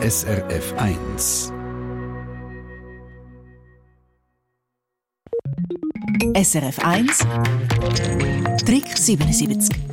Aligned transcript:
SRF 0.00 0.74
1. 0.78 1.52
SRF 6.34 6.78
1 6.78 7.06
Trick 8.64 8.96
77 8.96 9.87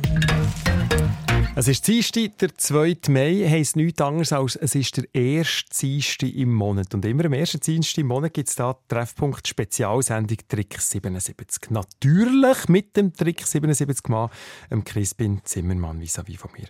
es 1.58 1.68
ist 1.68 1.88
Dienstag, 1.88 2.36
der 2.36 2.54
2. 2.54 2.98
Mai, 3.08 3.48
heisst 3.48 3.76
nichts 3.76 4.02
anderes 4.02 4.30
als 4.30 4.56
es 4.56 4.74
ist 4.74 4.98
der 4.98 5.06
erste 5.14 5.74
Dienstag 5.80 6.34
im 6.34 6.52
Monat. 6.52 6.92
Und 6.92 7.02
immer 7.06 7.24
am 7.24 7.32
ersten 7.32 7.60
Dienstag 7.60 8.02
im 8.02 8.08
Monat 8.08 8.34
gibt 8.34 8.50
es 8.50 8.56
da 8.56 8.76
Treffpunkt 8.88 9.48
Spezialsendung 9.48 10.36
Trick 10.48 10.78
77. 10.78 11.70
Natürlich 11.70 12.68
mit 12.68 12.94
dem 12.94 13.14
Trick 13.14 13.46
77 13.46 14.06
Mann, 14.10 14.28
dem 14.70 14.84
Crispin 14.84 15.40
Zimmermann 15.44 15.98
vis-à-vis 15.98 16.36
von 16.36 16.50
mir. 16.58 16.66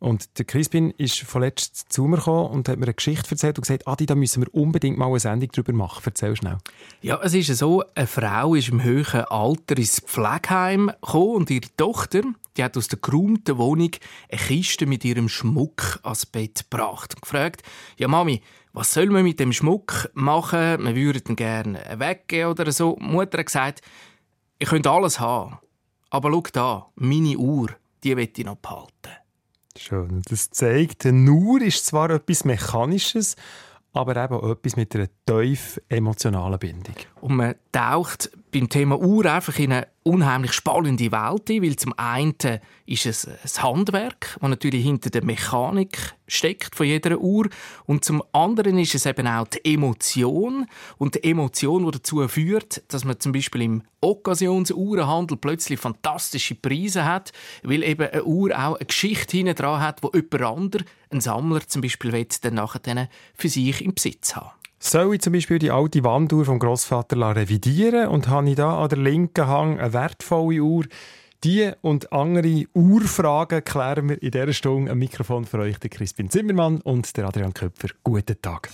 Und 0.00 0.38
der 0.38 0.44
Crispin 0.44 0.90
ist 0.90 1.18
vorletzt 1.20 1.90
zu 1.90 2.04
mir 2.04 2.18
gekommen 2.18 2.50
und 2.50 2.68
hat 2.68 2.78
mir 2.78 2.84
eine 2.84 2.92
Geschichte 2.92 3.30
erzählt 3.30 3.56
und 3.56 3.62
gesagt, 3.62 3.88
Adi, 3.88 4.04
da 4.04 4.14
müssen 4.14 4.42
wir 4.42 4.54
unbedingt 4.54 4.98
mal 4.98 5.06
eine 5.06 5.18
Sendung 5.18 5.48
darüber 5.50 5.72
machen. 5.72 6.02
Erzähl 6.04 6.36
schnell. 6.36 6.58
Ja, 7.00 7.18
es 7.22 7.32
ist 7.32 7.56
so, 7.56 7.82
eine 7.94 8.06
Frau 8.06 8.54
ist 8.54 8.68
im 8.68 8.82
höheren 8.82 9.24
Alter 9.30 9.78
ins 9.78 10.00
Pflegeheim 10.00 10.88
gekommen 11.00 11.36
und 11.36 11.50
ihre 11.50 11.74
Tochter, 11.78 12.20
die 12.56 12.64
hat 12.64 12.76
aus 12.76 12.88
der 12.88 12.98
geräumten 12.98 13.58
Wohnung 13.58 13.90
eine 14.30 14.40
Kiste 14.40 14.86
mit 14.86 15.04
ihrem 15.04 15.28
Schmuck 15.28 16.00
ans 16.02 16.26
Bett 16.26 16.64
gebracht 16.70 17.14
und 17.14 17.22
gefragt, 17.22 17.62
ja 17.98 18.08
Mami, 18.08 18.42
was 18.72 18.92
soll 18.92 19.06
man 19.06 19.24
mit 19.24 19.40
dem 19.40 19.52
Schmuck 19.52 20.10
machen? 20.14 20.84
Wir 20.84 20.96
würden 20.96 21.32
ihn 21.32 21.36
gerne 21.36 21.80
weggeben 21.96 22.50
oder 22.50 22.70
so. 22.72 22.96
Die 23.00 23.06
Mutter 23.06 23.38
hat 23.38 23.46
gesagt, 23.46 23.80
ich 24.58 24.68
könnte 24.68 24.90
alles 24.90 25.20
haben, 25.20 25.58
aber 26.10 26.30
schau 26.30 26.42
da, 26.52 26.86
meine 26.96 27.36
Uhr, 27.36 27.68
die 28.04 28.16
will 28.16 28.30
ich 28.34 28.44
noch 28.44 28.56
behalten. 28.56 28.92
Schön. 29.76 30.22
Das 30.28 30.50
zeigt, 30.50 31.04
eine 31.06 31.30
Uhr 31.30 31.60
ist 31.60 31.86
zwar 31.86 32.10
etwas 32.10 32.44
Mechanisches, 32.44 33.36
aber 33.92 34.16
eben 34.22 34.34
auch 34.34 34.50
etwas 34.50 34.76
mit 34.76 34.94
einer 34.94 35.08
tief 35.26 35.80
emotionalen 35.88 36.58
Bindung. 36.58 36.94
Und 37.20 37.36
man 37.36 37.54
taucht 37.72 38.30
beim 38.56 38.70
Thema 38.70 38.98
Uhr 38.98 39.26
einfach 39.26 39.58
in 39.58 39.70
eine 39.70 39.86
unheimlich 40.02 40.54
spannende 40.54 41.12
Welt 41.12 41.50
ein, 41.50 41.62
weil 41.62 41.76
zum 41.76 41.92
einen 41.98 42.34
ist 42.86 43.04
es 43.04 43.28
ein 43.28 43.62
Handwerk, 43.62 44.38
das 44.40 44.48
natürlich 44.48 44.82
hinter 44.82 45.10
der 45.10 45.22
Mechanik 45.22 46.14
steckt 46.26 46.74
von 46.74 46.86
jeder 46.86 47.18
Uhr 47.18 47.50
und 47.84 48.06
zum 48.06 48.22
anderen 48.32 48.78
ist 48.78 48.94
es 48.94 49.04
eben 49.04 49.26
auch 49.26 49.46
die 49.46 49.74
Emotion 49.74 50.64
und 50.96 51.16
die 51.16 51.24
Emotion, 51.24 51.84
die 51.84 51.90
dazu 51.90 52.26
führt, 52.28 52.82
dass 52.88 53.04
man 53.04 53.20
zum 53.20 53.32
Beispiel 53.32 53.60
im 53.60 53.82
Occasionsuhrenhandel 54.00 55.36
plötzlich 55.36 55.78
fantastische 55.78 56.54
Preise 56.54 57.04
hat, 57.04 57.32
weil 57.62 57.82
eben 57.82 58.08
eine 58.08 58.24
Uhr 58.24 58.52
auch 58.52 58.76
eine 58.76 58.86
Geschichte 58.86 59.36
hinten 59.36 59.54
dran 59.54 59.82
hat, 59.82 60.02
wo 60.02 60.10
jemand 60.14 60.42
anderes, 60.42 60.86
ein 61.10 61.20
Sammler 61.20 61.66
zum 61.68 61.82
Beispiel, 61.82 62.12
will, 62.12 62.26
dann 62.40 62.54
nachher 62.54 63.10
für 63.34 63.50
sich 63.50 63.84
im 63.84 63.94
Besitz 63.94 64.34
haben. 64.34 64.55
Soll 64.78 65.14
ich 65.14 65.22
zum 65.22 65.32
Beispiel 65.32 65.58
die 65.58 65.70
alte 65.70 66.04
Wanduhr 66.04 66.44
vom 66.44 66.58
Großvater 66.58 67.34
revidieren 67.34 68.08
und 68.08 68.28
habe 68.28 68.50
ich 68.50 68.56
da 68.56 68.82
an 68.82 68.88
der 68.88 68.98
linken 68.98 69.46
Hang 69.46 69.80
eine 69.80 69.92
wertvolle 69.92 70.62
Uhr? 70.62 70.84
Die 71.44 71.70
und 71.80 72.12
andere 72.12 72.64
Uhrfragen 72.74 73.64
klären 73.64 74.08
wir 74.10 74.22
in 74.22 74.30
dieser 74.30 74.52
Stunde 74.52 74.92
am 74.92 74.98
Mikrofon 74.98 75.44
für 75.44 75.60
euch, 75.60 75.78
der 75.78 75.90
Crispin 75.90 76.30
Zimmermann 76.30 76.80
und 76.82 77.16
der 77.16 77.26
Adrian 77.26 77.54
Köpfer. 77.54 77.88
Guten 78.04 78.40
Tag. 78.42 78.68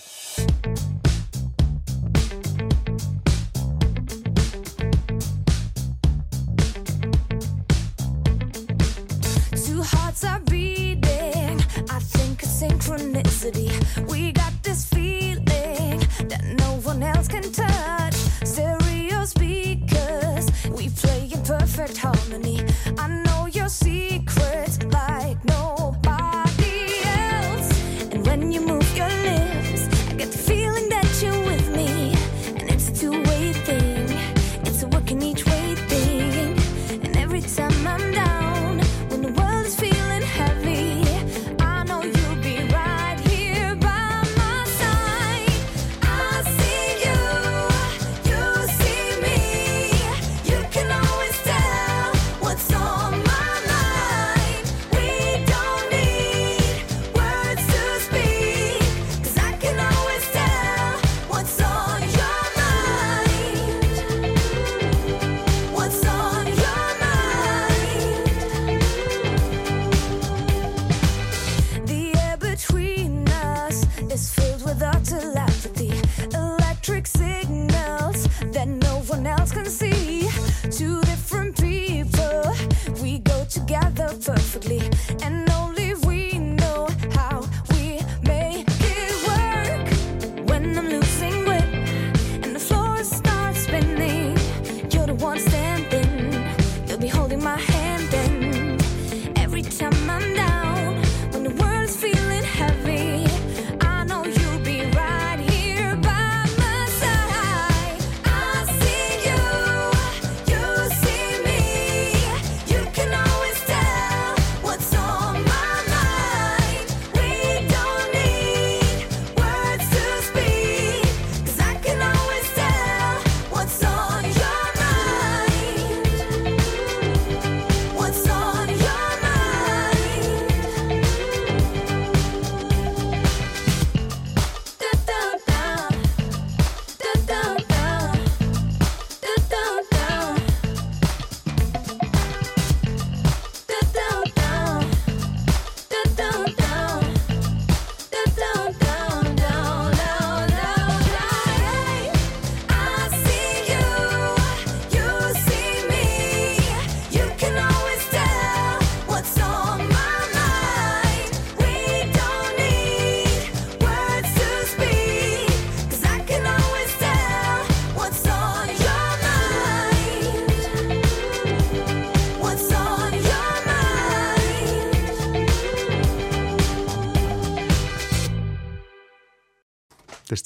Two 9.55 9.83
hearts 9.83 10.25
are 10.25 10.41
beating. 10.51 11.59
I 11.91 11.99
think 12.01 12.43
it's 12.43 12.61
synchronicity. 12.61 13.71
We 14.11 14.33
got 14.33 14.52
perfect 21.83 21.99
harmony. 21.99 22.65
I 22.97 23.09
know 23.09 23.32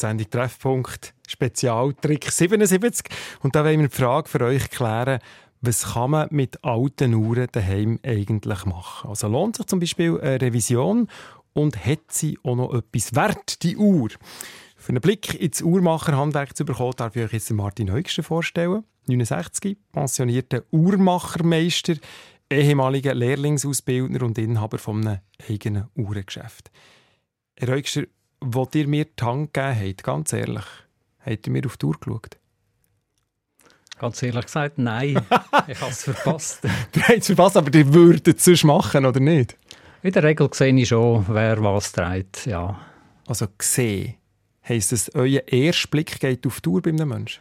Sendung 0.07 0.31
Treffpunkt 0.31 1.15
Spezialtrick 1.27 2.31
77. 2.31 3.07
Und 3.41 3.57
da 3.57 3.65
wollen 3.65 3.81
wir 3.81 3.89
die 3.89 3.97
Frage 3.97 4.29
für 4.29 4.41
euch 4.43 4.71
klären, 4.71 5.19
was 5.61 5.95
kann 5.95 6.13
man 6.13 6.29
mit 6.31 6.63
alten 6.63 7.15
Uhren 7.15 7.49
daheim 7.51 7.99
eigentlich 8.05 8.65
machen? 8.67 9.11
Also 9.11 9.27
lohnt 9.27 9.57
sich 9.57 9.67
zum 9.67 9.81
Beispiel 9.81 10.21
eine 10.21 10.41
Revision 10.41 11.09
und 11.55 11.85
hat 11.85 12.13
sie 12.13 12.39
auch 12.45 12.55
noch 12.55 12.73
etwas 12.73 13.17
wert, 13.17 13.65
die 13.65 13.77
Uhr? 13.77 14.11
Für 14.77 14.91
einen 14.91 15.01
Blick 15.01 15.35
ins 15.41 15.61
Uhrmacherhandwerk 15.61 16.57
zu 16.57 16.65
bekommen, 16.65 16.95
darf 16.97 17.17
ich 17.17 17.25
euch 17.25 17.33
jetzt 17.33 17.51
Martin 17.51 17.93
Heugsten 17.93 18.23
vorstellen. 18.23 18.85
69, 19.09 19.77
pensionierter 19.91 20.63
Uhrmachermeister, 20.71 21.95
ehemaliger 22.49 23.15
Lehrlingsausbildner 23.15 24.23
und 24.23 24.39
Inhaber 24.39 24.79
von 24.79 25.05
einem 25.05 25.19
eigenen 25.49 25.89
Uhrengeschäft. 25.97 26.71
Herr 27.57 27.75
Heugster, 27.75 28.05
wo 28.47 28.69
ihr 28.75 28.87
mir 28.87 29.05
die 29.05 29.25
Hand 29.25 29.53
gegeben 29.53 29.89
habt, 29.89 30.03
ganz 30.05 30.33
ehrlich, 30.33 30.65
habt 31.25 31.47
ihr 31.47 31.53
mir 31.53 31.67
auf 31.67 31.77
die 31.77 31.87
Uhr 31.87 31.97
geschaut? 31.99 32.39
Ganz 33.99 34.23
ehrlich 34.23 34.45
gesagt, 34.45 34.79
nein. 34.79 35.17
ich 35.69 35.81
habe 35.81 35.91
es 35.91 36.05
verpasst. 36.05 36.65
du 36.93 37.01
hast 37.01 37.17
es 37.17 37.27
verpasst, 37.27 37.57
aber 37.57 37.71
die 37.71 37.93
würdet 37.93 38.39
es 38.39 38.45
sonst 38.45 38.65
machen, 38.65 39.07
oder 39.07 39.21
nicht? 39.21 39.57
In 40.03 40.13
der 40.13 40.23
Regel 40.23 40.49
sehe 40.53 40.75
ich 40.75 40.89
schon, 40.89 41.25
wer 41.29 41.63
was 41.63 41.93
trägt, 41.93 42.47
ja. 42.47 42.79
Also 43.27 43.47
gesehen, 43.59 44.15
heisst 44.69 44.93
es, 44.93 45.13
euer 45.15 45.43
erster 45.49 45.89
Blick 45.89 46.21
geht 46.21 46.47
auf 46.47 46.61
die 46.61 46.69
Uhr 46.69 46.83
bei 46.83 46.91
einem 46.91 47.09
Menschen? 47.09 47.41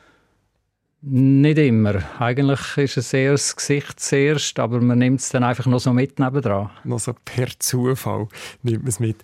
Nicht 1.02 1.60
immer. 1.60 2.02
Eigentlich 2.20 2.78
ist 2.78 2.98
es 2.98 3.14
eher 3.14 3.34
das 3.34 3.56
Gesicht 3.56 4.00
zuerst, 4.00 4.58
aber 4.58 4.82
man 4.82 4.98
nimmt 4.98 5.20
es 5.20 5.30
dann 5.30 5.44
einfach 5.44 5.68
noch 5.68 5.80
so 5.80 5.94
mit 5.94 6.18
nebendran. 6.18 6.72
Noch 6.84 7.00
so 7.00 7.14
per 7.14 7.48
Zufall 7.60 8.28
nimmt 8.64 8.84
man 8.84 8.88
es 8.88 9.00
mit. 9.00 9.18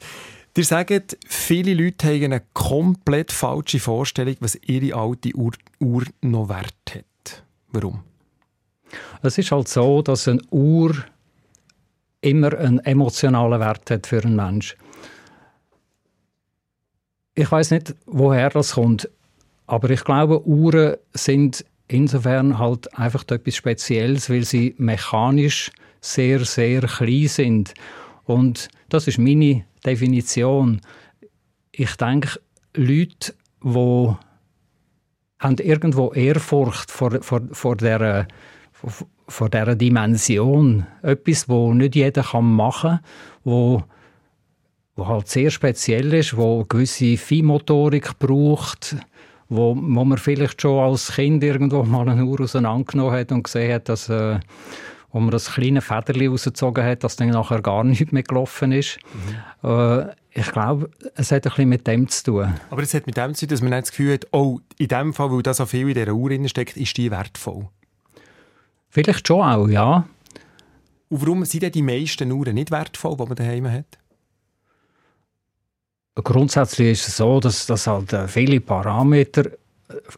Ihr 0.57 0.65
sagt, 0.65 1.17
viele 1.25 1.73
Leute 1.73 2.07
haben 2.07 2.25
eine 2.25 2.41
komplett 2.53 3.31
falsche 3.31 3.79
Vorstellung, 3.79 4.35
was 4.41 4.59
ihre 4.65 4.97
alte 4.97 5.33
Uhr, 5.35 5.53
Uhr 5.79 6.03
noch 6.21 6.49
wert 6.49 6.73
hat. 6.93 7.43
Warum? 7.69 8.03
Es 9.21 9.37
ist 9.37 9.51
halt 9.51 9.69
so, 9.69 10.01
dass 10.01 10.27
eine 10.27 10.41
Uhr 10.51 10.93
immer 12.19 12.57
einen 12.57 12.79
emotionalen 12.79 13.59
Wert 13.61 13.89
hat 13.89 14.07
für 14.07 14.23
einen 14.23 14.35
Mensch. 14.35 14.75
Ich 17.33 17.49
weiß 17.49 17.71
nicht, 17.71 17.95
woher 18.05 18.49
das 18.49 18.73
kommt, 18.73 19.09
aber 19.67 19.89
ich 19.89 20.03
glaube, 20.03 20.45
Uhren 20.45 20.97
sind 21.13 21.65
insofern 21.87 22.59
halt 22.59 22.93
einfach 22.97 23.23
etwas 23.29 23.55
Spezielles, 23.55 24.29
weil 24.29 24.43
sie 24.43 24.75
mechanisch 24.77 25.71
sehr, 26.01 26.43
sehr 26.43 26.81
klein 26.81 27.27
sind. 27.27 27.73
Und 28.25 28.69
das 28.89 29.07
ist 29.07 29.17
meine 29.17 29.65
Definition. 29.85 30.81
Ich 31.71 31.95
denke, 31.95 32.39
Leute, 32.75 33.33
die 33.63 34.15
haben 35.39 35.57
irgendwo 35.57 36.13
Ehrfurcht 36.13 36.91
vor, 36.91 37.21
vor, 37.21 37.41
vor, 37.51 37.75
dieser, 37.75 38.27
vor 39.27 39.49
dieser 39.49 39.75
Dimension. 39.75 40.85
Etwas, 41.01 41.49
wo 41.49 41.73
nicht 41.73 41.95
jeder 41.95 42.41
machen 42.41 42.91
kann, 42.91 42.99
wo, 43.43 43.83
wo 44.95 45.07
halt 45.07 45.27
sehr 45.27 45.49
speziell 45.49 46.13
ist, 46.13 46.37
wo 46.37 46.63
gewisse 46.65 47.17
Feinmotorik 47.17 48.19
braucht, 48.19 48.95
wo, 49.49 49.75
wo 49.75 50.05
man 50.05 50.17
vielleicht 50.17 50.61
schon 50.61 50.79
als 50.79 51.13
Kind 51.13 51.43
irgendwo 51.43 51.83
mal 51.83 52.07
eine 52.07 52.23
Uhr 52.23 52.41
auseinandergenommen 52.41 53.13
hat 53.13 53.31
und 53.31 53.43
gesehen 53.43 53.73
hat, 53.73 53.89
dass 53.89 54.09
äh, 54.09 54.39
wo 55.11 55.19
man 55.19 55.31
das 55.31 55.53
kleine 55.53 55.81
Federli 55.81 56.27
rausgezogen 56.27 56.83
hat, 56.83 57.03
dass 57.03 57.15
dann 57.15 57.29
nachher 57.29 57.61
gar 57.61 57.83
nicht 57.83 58.11
mehr 58.11 58.23
gelaufen 58.23 58.71
ist. 58.71 58.99
Mhm. 59.63 59.69
Äh, 59.69 60.05
ich 60.33 60.51
glaube, 60.51 60.89
es 61.15 61.31
hat 61.31 61.45
ein 61.45 61.49
bisschen 61.49 61.69
mit 61.69 61.87
dem 61.87 62.07
zu 62.07 62.23
tun. 62.23 62.53
Aber 62.69 62.81
es 62.81 62.93
hat 62.93 63.05
mit 63.05 63.17
dem 63.17 63.33
zu 63.35 63.45
tun, 63.45 63.49
dass 63.49 63.61
man 63.61 63.71
nicht 63.71 63.83
das 63.83 63.91
Gefühl 63.91 64.13
hat, 64.13 64.27
oh, 64.31 64.59
in 64.77 64.87
dem 64.87 65.13
Fall, 65.13 65.31
weil 65.31 65.43
da 65.43 65.53
so 65.53 65.65
viel 65.65 65.89
in 65.89 65.95
dieser 65.95 66.13
Uhr 66.13 66.47
steckt, 66.47 66.77
ist 66.77 66.95
die 66.95 67.11
wertvoll. 67.11 67.67
Vielleicht 68.89 69.27
schon 69.27 69.41
auch, 69.41 69.67
ja. 69.67 70.07
Und 71.09 71.21
warum 71.21 71.43
sind 71.43 71.63
denn 71.63 71.71
die 71.73 71.81
meisten 71.81 72.31
Uhren 72.31 72.55
nicht 72.55 72.71
wertvoll, 72.71 73.17
die 73.17 73.25
man 73.25 73.35
daheim 73.35 73.69
hat? 73.69 73.97
Grundsätzlich 76.15 76.91
ist 76.91 77.07
es 77.07 77.17
so, 77.17 77.39
dass, 77.39 77.65
dass 77.65 77.87
halt 77.87 78.13
äh, 78.13 78.27
viele 78.27 78.59
Parameter 78.59 79.51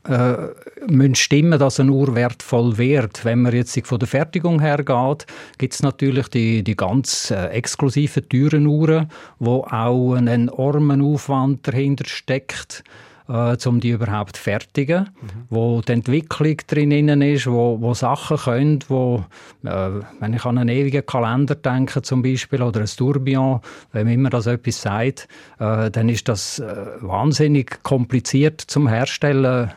äh, 0.07 0.91
müssen 0.91 1.15
stimmen, 1.15 1.59
dass 1.59 1.79
eine 1.79 1.91
Uhr 1.91 2.15
wertvoll 2.15 2.77
wird. 2.77 3.25
Wenn 3.25 3.41
man 3.41 3.53
jetzt 3.53 3.79
von 3.85 3.99
der 3.99 4.07
Fertigung 4.07 4.59
her 4.59 4.77
geht, 4.77 5.25
gibt 5.57 5.73
es 5.73 5.83
natürlich 5.83 6.27
die, 6.27 6.63
die 6.63 6.75
ganz 6.75 7.31
äh, 7.31 7.47
exklusiven 7.47 8.27
teuren 8.29 8.67
Uhren, 8.67 9.09
wo 9.39 9.65
auch 9.69 10.13
ein 10.13 10.27
enormen 10.27 11.01
Aufwand 11.01 11.67
dahinter 11.67 12.05
steckt 12.07 12.83
äh, 13.27 13.57
um 13.65 13.79
die 13.79 13.89
überhaupt 13.89 14.35
zu 14.35 14.41
fertigen, 14.41 15.09
mhm. 15.21 15.27
wo 15.49 15.81
die 15.81 15.93
Entwicklung 15.93 16.57
drin 16.67 17.21
ist, 17.21 17.47
wo, 17.47 17.79
wo 17.79 17.93
Sachen 17.93 18.37
können, 18.37 18.79
wo, 18.87 19.23
äh, 19.63 19.89
wenn 20.19 20.33
ich 20.33 20.45
an 20.45 20.57
einen 20.57 20.69
ewigen 20.69 21.05
Kalender 21.05 21.55
denke 21.55 22.01
zum 22.01 22.21
Beispiel 22.21 22.61
oder 22.61 22.81
ein 22.81 22.87
Tourbillon, 22.87 23.61
wenn 23.91 24.05
man 24.05 24.13
immer 24.13 24.29
das 24.29 24.47
etwas 24.47 24.81
sagt, 24.81 25.27
äh, 25.59 25.89
dann 25.89 26.09
ist 26.09 26.27
das 26.27 26.59
äh, 26.59 26.85
wahnsinnig 27.01 27.81
kompliziert 27.83 28.61
zum 28.61 28.87
Herstellen. 28.87 29.71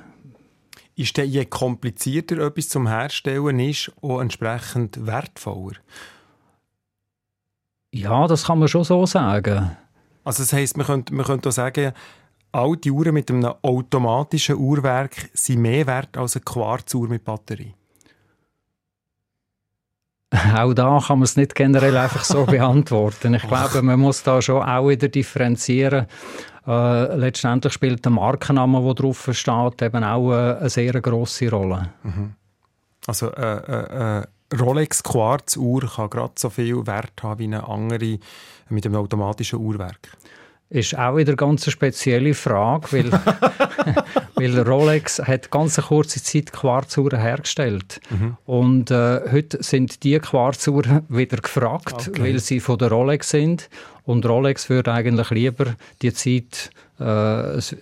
Ist 0.97 1.17
denn 1.19 1.29
je 1.29 1.45
komplizierter 1.45 2.39
etwas 2.39 2.71
zum 2.71 2.89
Herstellen 2.89 3.61
ist, 3.61 3.93
auch 4.01 4.21
entsprechend 4.21 5.07
wertvoller? 5.07 5.77
Ja, 7.93 8.27
das 8.27 8.45
kann 8.45 8.59
man 8.59 8.69
schon 8.69 8.85
so 8.85 9.07
sagen. 9.07 9.77
Also 10.25 10.43
das 10.43 10.53
heisst, 10.53 10.77
man 10.77 10.87
könnte, 10.87 11.15
man 11.15 11.25
könnte 11.25 11.49
auch 11.49 11.53
sagen, 11.53 11.93
alte 12.53 12.91
Uhren 12.91 13.15
mit 13.15 13.31
einem 13.31 13.53
automatischen 13.63 14.57
Uhrwerk 14.57 15.31
sind 15.35 15.61
mehr 15.61 15.87
wert 15.87 16.17
als 16.17 16.37
eine 16.37 16.45
Quarzuhr 16.45 17.09
mit 17.09 17.25
Batterie? 17.25 17.75
Auch 20.57 20.75
da 20.75 21.01
kann 21.07 21.19
man 21.19 21.25
es 21.25 21.37
nicht 21.37 21.55
generell 21.55 21.97
einfach 21.97 22.25
so 22.25 22.45
beantworten. 22.47 23.35
Ich 23.35 23.47
glaube, 23.47 23.83
man 23.83 24.01
muss 24.01 24.23
da 24.23 24.43
schon 24.43 24.63
auch 24.63 24.89
wieder 24.89 25.09
differenzieren. 25.09 26.07
Äh, 26.67 27.17
letztendlich 27.17 27.73
spielt 27.73 28.05
der 28.05 28.13
Markenname, 28.13 28.83
der 28.83 28.95
drauf 28.95 29.29
steht, 29.33 29.83
eben 29.83 30.05
auch 30.05 30.33
eine, 30.33 30.59
eine 30.59 30.71
sehr 30.71 31.01
grosse 31.01 31.51
Rolle. 31.51 31.91
Mhm. 32.03 32.35
Also 33.07 33.31
äh, 33.33 33.57
äh, 33.57 34.21
äh 34.21 34.27
Rolex 34.55 35.03
Quarzuhr 35.03 35.81
kann 35.81 36.09
gerade 36.09 36.35
so 36.37 36.51
viel 36.51 36.87
Wert 36.87 37.21
haben 37.21 37.41
wie 37.41 37.45
eine 37.45 37.69
andere 37.69 38.19
mit 38.69 38.87
einem 38.87 38.95
automatischen 38.95 39.59
Uhrwerk 39.59 40.17
ist 40.69 40.99
auch 40.99 41.17
wieder 41.17 41.31
eine 41.31 41.37
ganz 41.37 41.71
spezielle 41.71 42.35
Frage, 42.35 42.93
weil, 42.93 43.11
weil 44.35 44.59
Rolex 44.61 45.21
hat 45.21 45.51
ganz 45.51 45.79
eine 45.79 45.87
kurze 45.87 46.23
Zeit 46.23 46.53
Quarzuhren 46.53 47.21
hergestellt 47.21 48.01
mhm. 48.11 48.37
und 48.47 48.91
äh, 48.91 49.21
heute 49.31 49.63
sind 49.63 50.03
die 50.03 50.19
Quarzuhren 50.19 51.03
wieder 51.09 51.39
gefragt, 51.39 52.09
okay. 52.09 52.23
weil 52.23 52.39
sie 52.41 52.61
von 52.61 52.79
der 52.79 52.91
Rolex 52.91 53.31
sind 53.31 53.69
und 54.05 54.27
Rolex 54.27 54.69
würde 54.69 54.93
eigentlich 54.93 55.31
lieber 55.31 55.77
die 56.03 56.13
Zeit 56.13 56.71
es 56.99 57.73
äh, 57.73 57.77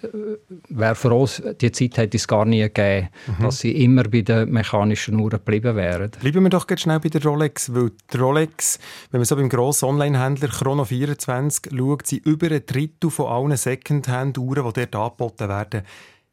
wäre 0.68 0.94
froh, 0.97 1.28
die 1.61 1.71
Zeit 1.71 1.97
hätte 1.99 2.16
es 2.16 2.26
gar 2.26 2.44
nie 2.44 2.62
gegeben, 2.62 3.09
mhm. 3.26 3.42
dass 3.42 3.59
sie 3.59 3.71
immer 3.85 4.04
bei 4.04 4.23
den 4.23 4.50
mechanischen 4.50 5.21
Uhren 5.21 5.30
geblieben 5.30 5.76
wären. 5.76 6.11
Bleiben 6.11 6.42
wir 6.42 6.50
doch 6.50 6.66
ganz 6.66 6.80
schnell 6.80 6.99
bei 6.99 7.11
der 7.11 7.23
Rolex, 7.23 7.73
weil 7.73 7.92
die 8.12 8.16
Rolex, 8.16 8.78
wenn 9.11 9.21
man 9.21 9.25
so 9.25 9.37
beim 9.37 9.49
grossen 9.49 9.87
Online-Händler 9.90 10.49
Chrono24 10.49 11.76
schaut, 11.76 12.06
sind 12.06 12.26
über 12.26 12.50
ein 12.50 12.66
Drittel 12.66 13.11
von 13.11 13.26
allen 13.26 13.56
Secondhand-Uhren, 13.56 14.64
die 14.73 14.87
dort 14.87 14.97
angeboten 14.97 15.49
werden, 15.49 15.83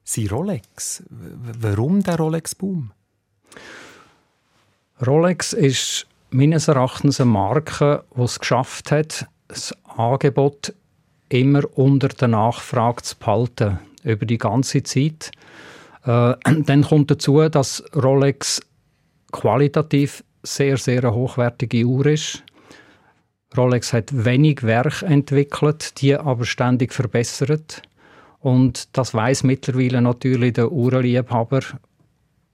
sind 0.04 0.32
Rolex. 0.32 1.04
Warum 1.10 2.02
der 2.02 2.18
Rolex-Boom? 2.18 2.92
Rolex 5.06 5.54
ist 5.54 6.08
meines 6.32 6.68
Erachtens 6.68 7.22
eine 7.22 7.30
Marke, 7.30 8.04
die 8.16 8.22
es 8.22 8.40
geschafft 8.40 8.92
hat, 8.92 9.28
das 9.48 9.76
Angebot 9.84 10.74
immer 11.32 11.64
unter 11.78 12.10
der 12.10 12.28
Nachfrage 12.28 13.04
zu 13.04 13.18
behalten, 13.18 13.80
über 14.04 14.26
die 14.26 14.38
ganze 14.38 14.84
Zeit. 14.84 15.32
Äh, 16.06 16.36
dann 16.66 16.84
kommt 16.84 17.12
dazu, 17.12 17.48
dass 17.50 17.84
Rolex 17.96 18.62
qualitativ 19.32 20.24
sehr, 20.44 20.78
sehr 20.78 21.04
eine 21.04 21.14
hochwertige 21.14 21.86
Uhr 21.86 22.06
ist. 22.08 22.44
Rolex 23.56 23.94
hat 23.94 24.26
wenig 24.26 24.64
Werk 24.64 25.02
entwickelt, 25.04 26.02
die 26.02 26.16
aber 26.16 26.46
ständig 26.46 26.94
verbessert. 26.94 27.82
Und 28.40 28.98
das 28.98 29.14
weiß 29.14 29.44
mittlerweile 29.44 30.02
natürlich 30.02 30.54
der 30.54 30.72
Uhrenliebhaber. 30.72 31.62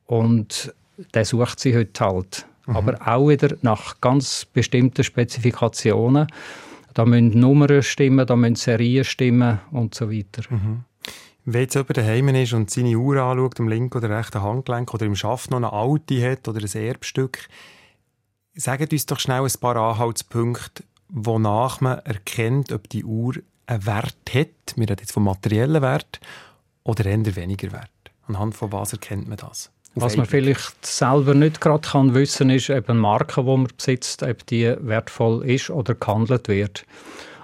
Und 0.06 0.74
der 1.14 1.26
sucht 1.26 1.60
sie 1.60 1.76
heute 1.76 2.04
halt. 2.04 2.46
Mhm. 2.66 2.76
Aber 2.76 3.08
auch 3.08 3.30
wieder 3.30 3.56
nach 3.62 4.02
ganz 4.02 4.46
bestimmten 4.46 5.04
Spezifikationen. 5.04 6.28
Da 6.98 7.06
müssen 7.06 7.40
Nummern 7.40 7.84
stimmen, 7.84 8.26
da 8.26 8.36
müssen 8.36 8.56
Serien 8.56 9.04
stimmen 9.04 9.60
und 9.70 9.94
so 9.94 10.12
weiter. 10.12 10.42
Mhm. 10.50 10.84
Wenn 11.46 11.62
jetzt 11.62 11.76
jemand 11.76 11.96
daheim 11.96 12.30
ist 12.30 12.54
und 12.54 12.72
seine 12.72 12.98
Uhr 12.98 13.18
anschaut, 13.18 13.60
am 13.60 13.68
linken 13.68 14.00
oder 14.00 14.10
rechten 14.10 14.42
Handgelenk 14.42 14.92
oder 14.96 15.06
im 15.06 15.16
Schaft 15.16 15.52
noch 15.52 15.58
eine 15.58 15.72
alte 15.72 16.28
hat 16.28 16.48
oder 16.48 16.60
ein 16.60 16.82
Erbstück, 16.82 17.50
sagt 18.56 18.92
uns 18.92 19.06
doch 19.06 19.20
schnell 19.20 19.44
ein 19.44 19.60
paar 19.62 19.76
Anhaltspunkte, 19.76 20.84
wonach 21.10 21.82
man 21.82 22.00
erkennt, 22.00 22.72
ob 22.72 22.90
die 22.90 23.06
Uhr 23.06 23.36
einen 23.68 23.86
Wert 23.86 24.34
hat, 24.34 24.76
wir 24.76 24.90
reden 24.90 25.02
jetzt 25.02 25.12
vom 25.12 25.26
materiellen 25.26 25.84
Wert, 25.84 26.20
oder 26.84 27.06
eher 27.06 27.36
weniger 27.36 27.74
Wert. 27.74 27.92
Anhand 28.26 28.56
von 28.56 28.72
was 28.72 28.94
erkennt 28.94 29.28
man 29.28 29.38
das? 29.38 29.72
Was 30.00 30.16
man 30.16 30.26
vielleicht 30.26 30.86
selber 30.86 31.34
nicht 31.34 31.60
gerade 31.60 31.88
kann 31.88 32.14
wissen, 32.14 32.50
ist 32.50 32.70
eben 32.70 32.98
Marke, 32.98 33.42
die 33.42 33.48
man 33.48 33.68
besitzt, 33.76 34.24
ob 34.24 34.46
die 34.46 34.76
wertvoll 34.80 35.44
ist 35.46 35.70
oder 35.70 35.96
gehandelt 35.96 36.48
wird. 36.48 36.86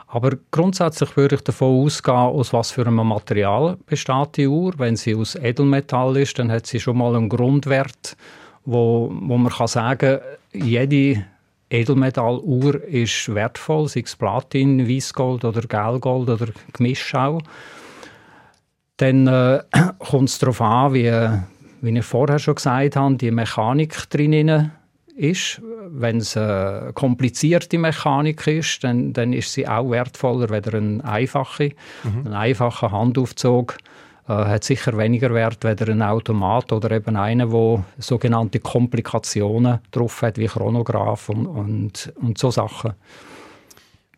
Aber 0.08 0.38
grundsätzlich 0.52 1.18
würde 1.18 1.36
ich 1.36 1.42
davon 1.42 1.84
ausgehen, 1.86 2.16
aus 2.16 2.54
was 2.54 2.72
für 2.72 2.86
einem 2.86 3.08
Material 3.08 3.78
besteht 3.88 4.38
die 4.38 4.48
Uhr. 4.48 4.74
Wenn 4.78 4.96
sie 4.96 5.16
aus 5.16 5.36
Edelmetall 5.36 6.18
ist, 6.18 6.38
dann 6.38 6.52
hat 6.52 6.68
sie 6.68 6.80
schon 6.80 7.00
mal 7.00 7.16
einen 7.16 7.30
Grundwert, 7.30 8.16
wo, 8.64 9.12
wo 9.12 9.38
man 9.38 9.52
kann 9.52 9.68
sagen 9.68 10.20
jede 10.54 11.26
Edelmetalluhr 11.72 12.84
ist 12.84 13.34
wertvoll, 13.34 13.88
sei 13.88 14.04
es 14.06 14.16
Platin, 14.16 14.88
Weißgold 14.88 15.44
oder 15.44 15.62
Gelgold 15.62 16.30
oder 16.30 16.48
Gemischschau. 16.74 17.40
Dann 18.98 19.26
äh, 19.26 19.64
kommt 19.98 20.30
es 20.30 20.38
darauf 20.38 20.62
an, 20.62 20.94
wie, 20.94 21.12
wie 21.84 21.98
ich 21.98 22.06
vorher 22.06 22.40
schon 22.40 22.56
gesagt 22.56 22.96
habe, 22.96 23.16
die 23.16 23.30
Mechanik 23.30 24.10
drin 24.10 24.72
ist. 25.16 25.62
Wenn 25.90 26.18
es 26.18 26.38
eine 26.38 26.92
komplizierte 26.94 27.78
Mechanik 27.78 28.48
ist, 28.48 28.84
dann, 28.84 29.12
dann 29.12 29.34
ist 29.34 29.52
sie 29.52 29.68
auch 29.68 29.92
wertvoller 29.92 30.50
als 30.50 30.74
eine 30.74 31.04
einfache. 31.04 31.74
Mhm. 32.04 32.28
Ein 32.28 32.34
einfacher 32.34 32.92
Handaufzug 32.92 33.78
äh, 34.28 34.34
hat 34.34 34.64
sicher 34.64 34.98
weniger 34.98 35.34
Wert 35.34 35.66
als 35.66 35.82
ein 35.82 36.02
Automat 36.02 36.72
oder 36.72 36.90
eben 36.92 37.18
einer, 37.18 37.48
der 37.48 37.84
sogenannte 37.98 38.60
Komplikationen 38.60 39.80
drauf 39.92 40.22
hat, 40.22 40.38
wie 40.38 40.48
Chronograph 40.48 41.28
und, 41.28 41.46
und, 41.46 42.14
und 42.16 42.38
so 42.38 42.50
Sachen. 42.50 42.94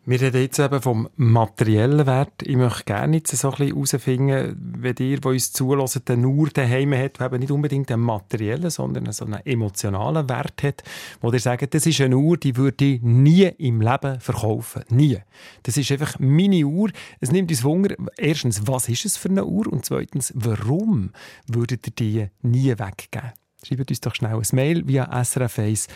Wir 0.08 0.20
reden 0.20 0.40
jetzt 0.40 0.60
eben 0.60 0.80
vom 0.80 1.08
materiellen 1.16 2.06
Wert. 2.06 2.40
Ich 2.44 2.54
möchte 2.54 2.84
gerne 2.84 3.16
jetzt 3.16 3.36
so 3.36 3.50
ein 3.50 3.56
bisschen 3.56 3.74
herausfinden, 3.74 4.56
wenn 4.78 4.94
ihr, 5.00 5.18
die 5.18 5.28
uns 5.28 5.52
zulässt, 5.52 6.08
eine 6.08 6.28
Uhr 6.28 6.48
daheim 6.48 6.94
hat, 6.94 7.18
die 7.18 7.24
eben 7.24 7.40
nicht 7.40 7.50
unbedingt 7.50 7.90
einen 7.90 8.02
materiellen, 8.02 8.70
sondern 8.70 9.10
so 9.10 9.24
einen 9.24 9.44
emotionalen 9.44 10.28
Wert 10.28 10.62
hat, 10.62 10.84
wo 11.20 11.32
ihr 11.32 11.40
sagt, 11.40 11.74
das 11.74 11.86
ist 11.86 12.00
eine 12.00 12.16
Uhr, 12.16 12.36
die 12.36 12.56
würde 12.56 12.84
ich 12.84 13.02
nie 13.02 13.50
im 13.58 13.80
Leben 13.80 14.20
verkaufen. 14.20 14.84
Nie. 14.90 15.18
Das 15.64 15.76
ist 15.76 15.90
einfach 15.90 16.20
meine 16.20 16.64
Uhr. 16.64 16.90
Es 17.18 17.32
nimmt 17.32 17.50
uns 17.50 17.64
Wunder, 17.64 17.96
erstens, 18.16 18.64
was 18.64 18.88
ist 18.88 19.06
es 19.06 19.16
für 19.16 19.30
eine 19.30 19.44
Uhr? 19.44 19.66
Und 19.66 19.84
zweitens, 19.84 20.32
warum 20.36 21.10
würdet 21.48 21.84
ihr 21.84 21.92
die 21.98 22.28
nie 22.42 22.68
weggeben? 22.68 23.32
Schreibt 23.66 23.90
uns 23.90 24.00
doch 24.00 24.14
schnell 24.14 24.36
ein 24.36 24.46
Mail 24.52 24.86
via 24.86 25.10
srf1.ch. 25.10 25.86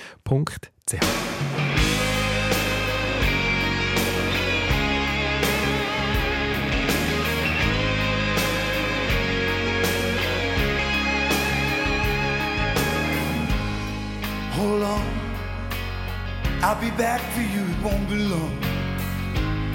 I'll 16.63 16.79
be 16.79 16.91
back 16.91 17.23
for 17.33 17.41
you, 17.41 17.63
it 17.65 17.83
won't 17.83 18.07
be 18.07 18.17
long. 18.17 18.55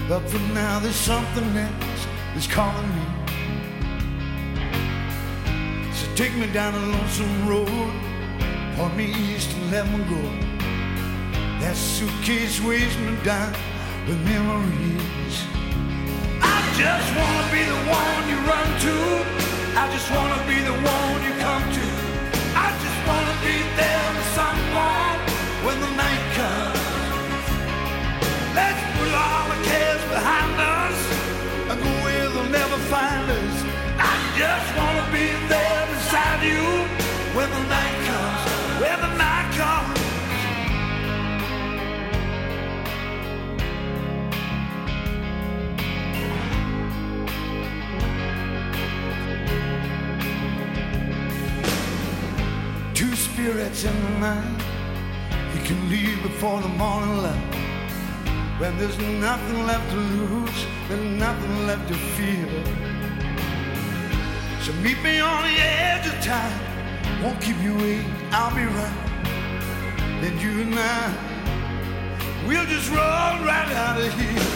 But 0.07 0.19
for 0.29 0.37
now, 0.53 0.77
there's 0.77 0.95
something 0.95 1.57
else 1.57 2.07
that's 2.35 2.45
calling 2.45 2.87
me. 2.93 3.05
So 5.93 6.05
take 6.13 6.35
me 6.35 6.45
down 6.53 6.75
a 6.75 6.85
lonesome 6.93 7.49
road, 7.49 7.91
point 8.77 8.95
me 8.97 9.05
east 9.33 9.49
and 9.57 9.71
let 9.71 9.89
me 9.89 9.97
go. 10.05 10.21
That 11.61 11.75
suitcase 11.75 12.61
weighs 12.61 12.95
me 12.99 13.17
down 13.23 13.51
with 14.05 14.21
memories. 14.23 15.35
I 16.37 16.61
just 16.77 17.09
wanna 17.17 17.45
be 17.49 17.63
the 17.65 17.81
one 17.89 18.21
you 18.29 18.37
run 18.45 18.69
to. 18.85 18.95
I 19.73 19.89
just 19.89 20.09
wanna 20.13 20.37
be 20.45 20.61
the 20.61 20.77
one 20.85 21.17
you 21.25 21.33
come 21.41 21.65
to. 21.77 21.87
I 22.53 22.69
just 22.77 22.99
wanna 23.09 23.35
be 23.41 23.57
there 23.73 24.07
with 24.13 24.29
someone 24.37 25.17
when 25.65 25.81
the 25.81 25.89
night. 25.97 26.24
Let's 28.55 28.81
put 28.97 29.11
all 29.13 29.49
the 29.49 29.59
cares 29.67 30.03
behind 30.15 30.55
us 30.61 30.97
and 31.69 31.77
go 31.83 31.91
where 32.05 32.29
they'll 32.29 32.49
never 32.61 32.77
find 32.93 33.29
us. 33.29 33.55
I 33.99 34.15
just 34.39 34.67
wanna 34.77 35.05
be 35.11 35.27
there 35.51 35.81
beside 35.93 36.41
you 36.51 36.63
when 37.35 37.49
the 37.51 37.63
night 37.75 37.97
comes. 38.07 38.41
When 38.81 38.97
the 39.05 39.11
night 39.25 39.47
comes. 39.59 39.99
Two 52.93 53.13
spirits 53.15 53.83
in 53.83 53.95
the 54.05 54.19
night. 54.19 54.61
You 55.53 55.61
can 55.67 55.89
leave 55.89 56.23
before 56.23 56.61
the 56.61 56.69
morning 56.69 57.17
light. 57.17 57.64
When 58.57 58.77
there's 58.77 58.97
nothing 58.97 59.65
left 59.65 59.91
to 59.91 59.97
lose, 59.97 60.65
there's 60.87 61.19
nothing 61.19 61.67
left 61.67 61.89
to 61.89 61.93
fear. 62.15 62.47
So 64.61 64.71
meet 64.79 64.97
me 65.03 65.19
on 65.19 65.43
the 65.43 65.59
edge 65.59 66.07
of 66.07 66.15
time. 66.23 66.55
Won't 67.21 67.41
keep 67.41 67.61
you 67.61 67.75
waiting, 67.75 68.13
I'll 68.31 68.55
be 68.55 68.63
right. 68.63 68.97
Then 70.21 70.39
you 70.39 70.61
and 70.63 70.73
I, 70.73 71.11
we'll 72.47 72.65
just 72.67 72.87
roll 72.91 73.35
right 73.43 73.71
out 73.75 73.99
of 73.99 74.13
here. 74.15 74.47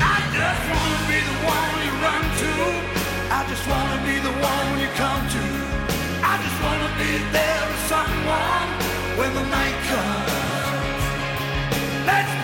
I 0.00 0.16
just 0.32 0.64
wanna 0.72 1.00
be 1.12 1.20
the 1.20 1.36
one 1.44 1.74
you 1.84 1.92
run 2.00 2.24
to. 2.40 2.50
I 3.28 3.44
just 3.52 3.64
wanna 3.68 4.00
be 4.08 4.16
the 4.24 4.34
one 4.40 4.68
you 4.80 4.88
come 4.96 5.20
to. 5.36 5.44
I 6.24 6.40
just 6.40 6.58
wanna 6.64 6.90
be 6.96 7.12
there 7.28 7.62
with 7.68 7.84
someone 7.92 8.68
when 9.20 9.30
the 9.36 9.44
night 9.52 9.78
comes. 9.92 10.32
Let's 12.08 12.43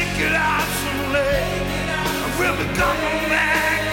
it 0.21 0.33
out 0.33 0.67
someday. 0.83 1.45
And 2.23 2.39
we'll 2.39 2.57
be 2.57 2.67
coming 2.77 3.29
back, 3.29 3.90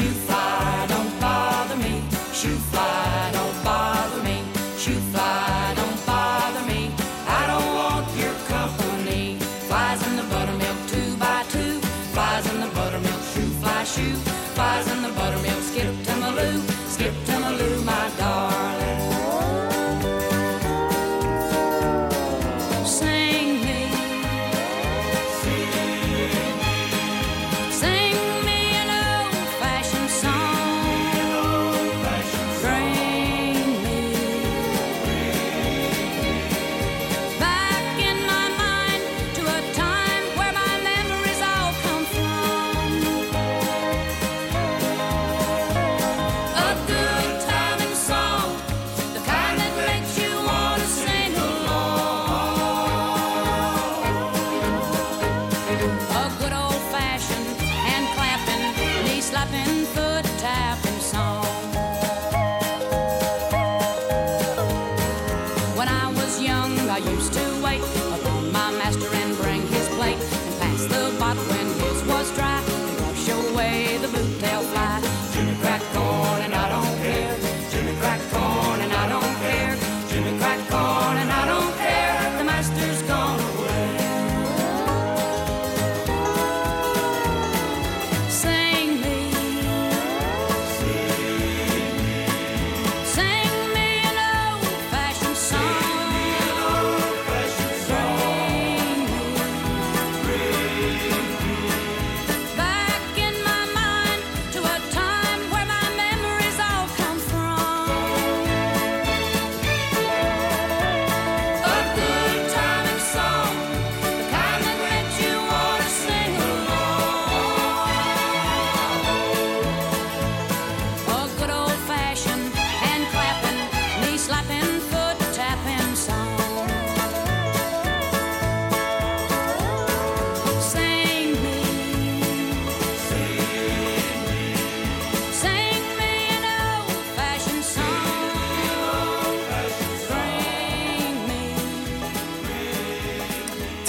you 0.00 0.06
find. 0.06 0.43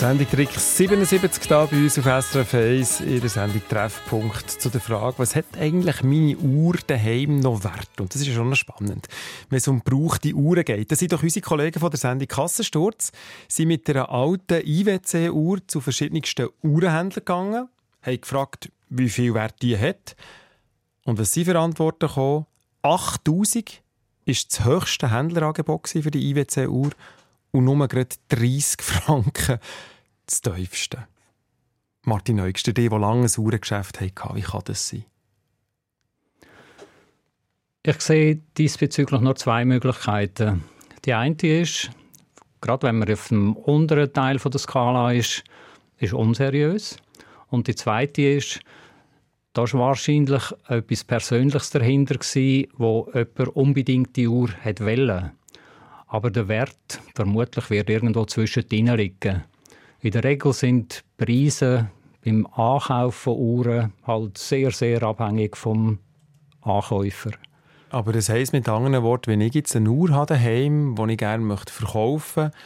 Sendung 0.08 0.30
Trick 0.30 0.52
77 0.52 1.48
da 1.48 1.66
bei 1.66 1.78
uns 1.78 1.98
auf 1.98 2.06
SRF 2.06 2.54
1 2.54 3.00
in 3.02 3.22
der 3.22 3.30
Sendung 3.30 3.68
Treffpunkt 3.68 4.52
zu 4.52 4.70
der 4.70 4.80
Frage, 4.80 5.18
was 5.18 5.36
hat 5.36 5.46
eigentlich 5.60 6.04
meine 6.04 6.38
Uhr 6.38 6.76
daheim 6.86 7.40
noch 7.40 7.64
Wert? 7.64 8.00
Und 8.00 8.14
das 8.14 8.22
ist 8.22 8.32
schon 8.32 8.56
spannend, 8.56 9.08
wenn 9.50 9.58
es 9.58 9.68
um 9.68 9.84
gebrauchte 9.84 10.32
Uhren 10.36 10.64
geht. 10.64 10.92
Da 10.92 10.96
sind 10.96 11.12
doch 11.12 11.24
unsere 11.24 11.44
Kollegen 11.44 11.80
von 11.80 11.90
der 11.90 11.98
Sendung 11.98 12.28
Kassensturz 12.28 13.14
sind 13.48 13.68
mit 13.68 13.90
einer 13.90 14.12
alten 14.12 14.62
IWC-Uhr 14.64 15.68
zu 15.68 15.82
verschiedensten 15.82 16.50
Uhrenhändlern 16.62 17.26
gegangen, 17.26 17.70
haben 18.04 18.22
gefragt, 18.22 18.70
wie 18.90 19.10
viel 19.10 19.34
Wert 19.34 19.56
die 19.64 19.76
hat. 19.76 20.16
Und 21.06 21.18
was 21.18 21.34
sie 21.34 21.46
für 21.46 21.58
Antworten 21.58 22.10
kamen, 22.10 22.46
8000 22.84 23.82
ist 24.26 24.54
das 24.54 24.66
höchste 24.66 25.10
Händlerangebot 25.10 25.90
für 25.90 26.12
die 26.12 26.30
IWC-Uhr 26.30 26.92
und 27.50 27.64
nur 27.64 27.88
gerade 27.88 28.16
30 28.30 28.84
Franken 28.84 29.60
das 30.26 30.42
tiefste. 30.42 31.08
Martin 32.04 32.38
Neugster, 32.38 32.72
die, 32.72 32.90
die 32.90 32.96
lange 32.96 33.26
ein 33.26 33.32
Uhrengeschäft 33.38 34.00
hatten, 34.00 34.36
wie 34.36 34.42
kann 34.42 34.62
das 34.66 34.90
sein? 34.90 35.06
Ich 37.84 38.02
sehe 38.02 38.42
diesbezüglich 38.58 39.22
nur 39.22 39.36
zwei 39.36 39.64
Möglichkeiten. 39.66 40.64
Die 41.06 41.14
eine 41.14 41.36
ist, 41.36 41.92
gerade 42.62 42.88
wenn 42.88 42.98
man 42.98 43.12
auf 43.12 43.28
dem 43.28 43.56
unteren 43.56 44.12
Teil 44.12 44.38
der 44.38 44.60
Skala 44.60 45.12
ist, 45.12 45.44
ist 45.98 46.14
unseriös. 46.14 46.98
Und 47.50 47.68
die 47.68 47.76
zweite 47.76 48.22
ist, 48.24 48.60
da 49.54 49.62
war 49.62 49.80
wahrscheinlich 49.80 50.44
etwas 50.68 51.04
Persönliches 51.04 51.70
dahinter, 51.70 52.16
gewesen, 52.16 52.68
wo 52.76 53.10
jemand 53.14 53.56
unbedingt 53.56 54.16
die 54.16 54.28
Uhr 54.28 54.50
wollte. 54.64 55.32
Aber 56.08 56.32
der 56.32 56.48
Wert 56.48 57.00
vermutlich 57.14 57.70
wird 57.70 57.90
irgendwo 57.90 58.26
zwischendrin 58.26 58.88
liegen. 58.88 59.44
In 60.06 60.12
der 60.12 60.24
Regel 60.24 60.54
sind 60.54 61.04
Preise 61.18 61.90
beim 62.24 62.46
Ankauf 62.54 63.16
von 63.16 63.40
Uhren 63.40 63.92
halt 64.06 64.38
sehr, 64.38 64.70
sehr 64.70 65.02
abhängig 65.02 65.58
vom 65.58 65.98
Ankäufer. 66.62 67.32
Aber 67.90 68.14
das 68.14 68.30
heisst 68.30 68.54
mit 68.54 68.70
anderen 68.70 69.02
Worten, 69.02 69.32
wenn 69.32 69.42
ich 69.42 69.56
jetzt 69.56 69.76
eine 69.76 69.90
Uhr 69.90 70.12
habe 70.12 70.36
daheim, 70.36 70.96
die 70.96 71.14
ich 71.14 71.18
gerne 71.18 71.44
möchte 71.44 71.74
verkaufen 71.74 72.44
möchte, 72.44 72.58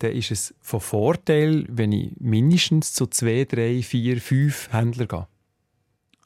dann 0.00 0.12
ist 0.12 0.30
es 0.30 0.54
von 0.60 0.80
Vorteil, 0.80 1.64
wenn 1.70 1.92
ich 1.92 2.12
mindestens 2.20 2.92
zu 2.92 3.06
zwei, 3.06 3.46
drei, 3.48 3.80
vier, 3.80 4.20
fünf 4.20 4.68
Händlern 4.70 5.08
gehe. 5.08 5.26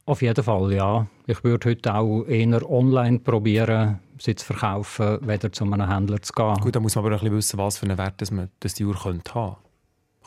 Auf 0.04 0.20
jeden 0.20 0.42
Fall, 0.42 0.72
ja. 0.72 1.06
Ich 1.28 1.44
würde 1.44 1.70
heute 1.70 1.94
auch 1.94 2.24
eher 2.24 2.68
online 2.68 3.20
probieren, 3.20 4.00
sie 4.18 4.34
zu 4.34 4.46
verkaufen, 4.46 5.18
weder 5.22 5.52
zu 5.52 5.62
einem 5.62 5.88
Händler 5.88 6.20
zu 6.20 6.32
gehen. 6.32 6.56
Gut, 6.56 6.74
da 6.74 6.80
muss 6.80 6.96
man 6.96 7.04
aber 7.04 7.14
ein 7.14 7.20
bisschen 7.20 7.36
wissen, 7.36 7.58
was 7.58 7.78
für 7.78 7.86
einen 7.86 7.98
Wert 7.98 8.20
das 8.20 8.32
man, 8.32 8.50
dass 8.58 8.74
die 8.74 8.84
Uhr 8.84 8.96
könnte 8.96 9.32
haben 9.32 9.69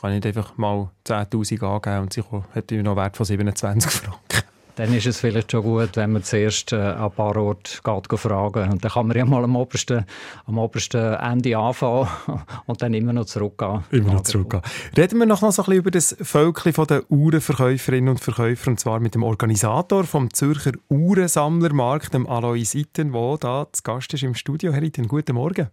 Kann 0.04 0.12
ich 0.12 0.22
nicht 0.22 0.36
einfach 0.36 0.58
mal 0.58 0.90
10'000 1.06 1.64
angeben 1.64 2.02
und 2.02 2.12
sie 2.12 2.20
hat 2.20 2.70
noch 2.70 2.76
einen 2.76 2.96
Wert 2.96 3.16
von 3.16 3.24
27 3.24 3.90
Franken. 3.90 4.42
Dann 4.76 4.92
ist 4.92 5.06
es 5.06 5.18
vielleicht 5.18 5.50
schon 5.50 5.62
gut, 5.62 5.96
wenn 5.96 6.12
man 6.12 6.22
zuerst 6.22 6.74
äh, 6.74 6.76
an 6.76 7.04
ein 7.04 7.10
paar 7.12 7.34
Orte 7.38 7.78
geht 7.82 8.20
fragen. 8.20 8.70
Und 8.70 8.84
dann 8.84 8.90
kann 8.90 9.06
man 9.06 9.16
ja 9.16 9.24
mal 9.24 9.42
am 9.42 9.56
obersten, 9.56 10.04
am 10.44 10.58
obersten 10.58 11.14
Ende 11.14 11.56
anfangen 11.56 12.06
und 12.66 12.82
dann 12.82 12.92
immer 12.92 13.14
noch 13.14 13.24
zurückgehen. 13.24 13.82
Immer 13.92 14.12
noch 14.12 14.24
zurückgehen. 14.24 14.60
Reden 14.94 15.20
wir 15.20 15.24
noch 15.24 15.40
mal 15.40 15.52
so 15.52 15.62
ein 15.62 15.64
bisschen 15.64 15.78
über 15.78 15.90
das 15.90 16.14
Völkchen 16.20 16.86
der 16.86 17.10
Uhrenverkäuferinnen 17.10 18.10
und 18.10 18.20
Verkäufer, 18.20 18.72
und 18.72 18.80
zwar 18.80 19.00
mit 19.00 19.14
dem 19.14 19.22
Organisator 19.22 20.04
vom 20.04 20.34
Zürcher 20.34 20.72
Uhrensammlermarkt, 20.90 22.12
dem 22.12 22.26
Alois 22.26 22.74
Itten, 22.74 23.12
der 23.12 23.38
da 23.38 23.68
zu 23.72 23.82
Gast 23.82 24.12
ist 24.12 24.22
im 24.22 24.34
Studio. 24.34 24.70
Herr 24.70 24.82
Itten, 24.82 25.08
guten 25.08 25.34
Morgen. 25.34 25.68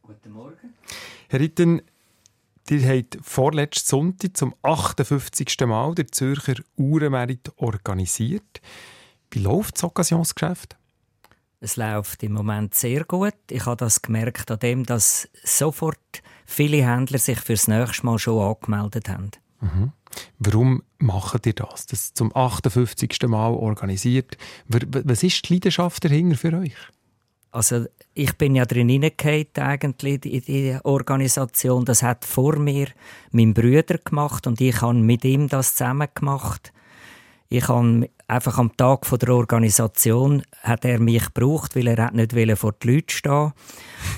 Guten 0.00 0.32
Morgen. 0.32 0.72
Herr 1.28 1.40
Itten, 1.42 1.82
Ihr 2.70 2.88
habt 2.88 3.18
vorletzten 3.22 3.88
Sonntag 3.88 4.36
zum 4.36 4.54
58. 4.62 5.60
Mal 5.66 5.94
der 5.94 6.08
Zürcher 6.08 6.54
Uhrenmerit 6.76 7.52
organisiert. 7.56 8.60
Wie 9.30 9.40
läuft 9.40 9.76
das 9.76 9.84
Occasionsgeschäft? 9.84 10.76
Es 11.60 11.76
läuft 11.76 12.22
im 12.22 12.32
Moment 12.32 12.74
sehr 12.74 13.04
gut. 13.04 13.34
Ich 13.50 13.66
habe 13.66 13.76
das 13.76 14.02
gemerkt 14.02 14.50
an 14.50 14.58
dem, 14.58 14.84
dass 14.84 15.28
sofort 15.42 16.22
viele 16.46 16.86
Händler 16.86 17.18
sich 17.18 17.40
fürs 17.40 17.68
nächste 17.68 18.06
Mal 18.06 18.18
schon 18.18 18.40
angemeldet 18.40 19.08
haben. 19.08 19.30
Mhm. 19.60 19.92
Warum 20.38 20.82
macht 20.98 21.46
ihr 21.46 21.54
das? 21.54 21.86
Das 21.86 22.14
zum 22.14 22.34
58. 22.34 23.18
Mal 23.26 23.52
organisiert. 23.52 24.36
Was 24.68 25.22
ist 25.22 25.48
die 25.48 25.54
Leidenschaft 25.54 26.04
dahinter 26.04 26.36
für 26.36 26.52
euch? 26.58 26.76
Also 27.54 27.86
ich 28.14 28.36
bin 28.36 28.56
ja 28.56 28.66
drin 28.66 28.88
hineingefallen, 28.88 29.46
eigentlich 29.54 30.24
in 30.24 30.42
die 30.42 30.76
Organisation. 30.82 31.84
Das 31.84 32.02
hat 32.02 32.24
vor 32.24 32.56
mir 32.56 32.88
mein 33.30 33.54
Bruder 33.54 33.98
gemacht 33.98 34.48
und 34.48 34.60
ich 34.60 34.82
habe 34.82 34.94
mit 34.94 35.24
ihm 35.24 35.48
das 35.48 35.76
zusammen 35.76 36.08
gemacht. 36.12 36.72
Ich 37.48 37.68
habe 37.68 38.10
einfach 38.26 38.58
am 38.58 38.76
Tag 38.76 39.06
der 39.08 39.28
Organisation 39.28 40.42
hat 40.62 40.84
er 40.84 40.98
mich 40.98 41.26
gebraucht, 41.26 41.76
weil 41.76 41.86
er 41.86 42.10
nicht 42.10 42.58
vor 42.58 42.72
die 42.72 42.94
Leute 42.94 43.14
stehen 43.14 43.52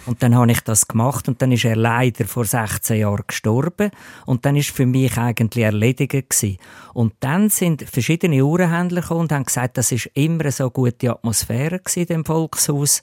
Und 0.07 0.23
dann 0.23 0.35
habe 0.35 0.51
ich 0.51 0.61
das 0.61 0.89
gemacht 0.89 1.29
und 1.29 1.43
dann 1.43 1.53
ist 1.53 1.67
er 1.67 1.77
leider 1.77 2.25
vor 2.25 2.47
16 2.47 3.01
Jahren 3.01 3.25
gestorben 3.27 3.91
und 4.25 4.47
dann 4.47 4.57
ist 4.57 4.71
für 4.71 4.87
mich 4.87 5.19
eigentlich 5.19 5.63
erledigt 5.63 6.31
gewesen. 6.31 6.57
Und 6.95 7.13
dann 7.21 7.51
sind 7.51 7.83
verschiedene 7.83 8.43
Uhrenhändler 8.43 9.03
gekommen 9.03 9.23
und 9.23 9.33
haben 9.33 9.45
gesagt, 9.45 9.77
das 9.77 9.93
ist 9.93 10.07
immer 10.15 10.51
so 10.51 10.71
gute 10.71 11.11
Atmosphäre 11.11 11.83
in 11.97 12.07
dem 12.07 12.25
Volkshaus 12.25 13.03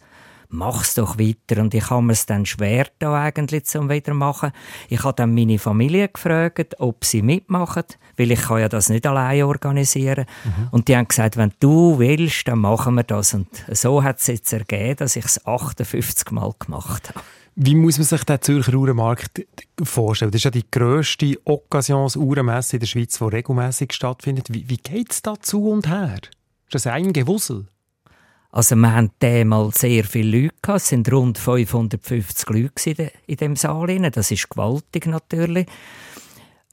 mach's 0.53 0.93
doch 0.93 1.17
weiter. 1.17 1.61
Und 1.61 1.73
ich 1.73 1.89
habe 1.89 2.01
mir 2.01 2.13
es 2.13 2.25
dann 2.25 2.45
schwer 2.45 2.87
da 2.99 3.21
eigentlich 3.21 3.65
zum 3.65 3.89
machen. 4.13 4.51
Ich 4.87 5.03
habe 5.03 5.15
dann 5.15 5.33
meine 5.33 5.59
Familie 5.59 6.07
gefragt, 6.07 6.79
ob 6.79 7.03
sie 7.03 7.21
mitmachen, 7.21 7.83
weil 8.17 8.31
ich 8.31 8.41
kann 8.41 8.59
ja 8.59 8.69
das 8.69 8.89
nicht 8.89 9.05
alleine 9.05 9.47
organisieren. 9.47 10.25
Mhm. 10.43 10.67
Und 10.71 10.87
die 10.87 10.95
haben 10.95 11.07
gesagt, 11.07 11.37
wenn 11.37 11.51
du 11.59 11.99
willst, 11.99 12.47
dann 12.47 12.59
machen 12.59 12.95
wir 12.95 13.03
das. 13.03 13.33
Und 13.33 13.47
so 13.71 14.03
hat 14.03 14.19
es 14.19 14.27
jetzt 14.27 14.53
ergeben, 14.53 14.97
dass 14.97 15.15
ich 15.15 15.25
es 15.25 15.45
58 15.45 16.31
Mal 16.31 16.53
gemacht 16.59 17.09
habe. 17.09 17.21
Wie 17.55 17.75
muss 17.75 17.97
man 17.99 18.05
sich 18.05 18.23
den 18.23 18.41
Zürcher 18.41 18.73
Uhrenmarkt 18.73 19.45
vorstellen? 19.83 20.31
Das 20.31 20.39
ist 20.39 20.45
ja 20.45 20.51
die 20.51 20.65
grösste 20.69 21.37
Occasions-Uhrenmesse 21.45 22.77
in 22.77 22.79
der 22.79 22.87
Schweiz, 22.87 23.19
die 23.19 23.23
regelmäßig 23.25 23.93
stattfindet. 23.93 24.47
Wie, 24.51 24.67
wie 24.69 24.77
geht 24.77 25.11
es 25.11 25.21
da 25.21 25.39
zu 25.39 25.69
und 25.69 25.87
her? 25.87 26.15
Ist 26.15 26.73
das 26.73 26.87
ein 26.87 27.13
Gewusel? 27.13 27.67
Also 28.53 28.75
wir 28.75 28.93
hatten 28.93 29.09
damals 29.17 29.79
sehr 29.79 30.03
viele 30.03 30.43
Leute. 30.43 30.55
Gehabt. 30.61 30.81
Es 30.81 30.91
waren 30.91 31.05
rund 31.07 31.37
550 31.39 32.49
Leute 32.49 33.11
in 33.25 33.37
dem 33.37 33.55
Saal. 33.55 34.11
Das 34.11 34.29
ist 34.29 34.47
gewaltig 34.47 35.07
natürlich. 35.07 35.65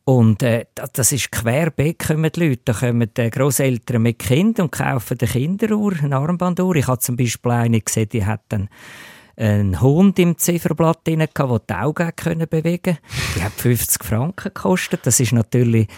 Und 0.05 0.43
äh, 0.43 0.67
das 0.75 1.13
ist 1.13 1.33
querbeet 1.33 1.99
kommen 1.99 2.31
die 2.31 2.49
Leute. 2.49 2.61
Da 2.67 2.75
kommen 2.75 3.11
die 3.17 3.31
Grosseltern 3.31 4.03
mit 4.03 4.19
Kindern 4.19 4.65
und 4.65 4.73
kaufen 4.73 5.17
eine 5.19 5.31
Kinderuhr, 5.31 5.95
eine 6.03 6.17
Armbanduhr. 6.17 6.77
Ich 6.77 6.87
habe 6.87 6.99
zum 6.99 7.17
Beispiel 7.17 7.53
eine 7.53 7.81
gesehen, 7.81 8.11
die 8.11 8.27
hat 8.27 8.43
dann 8.51 8.69
einen 9.37 9.81
Hund 9.81 10.19
im 10.19 10.37
Zifferblatt 10.37 11.07
drin, 11.07 11.21
der 11.21 11.29
die 11.29 11.75
Augen 11.75 12.13
bewegen 12.51 12.83
konnte. 12.83 12.99
Die 13.37 13.43
hat 13.43 13.53
50 13.53 14.05
Franken 14.05 14.53
gekostet. 14.53 15.07
Das 15.07 15.19
ist 15.19 15.33
natürlich 15.33 15.89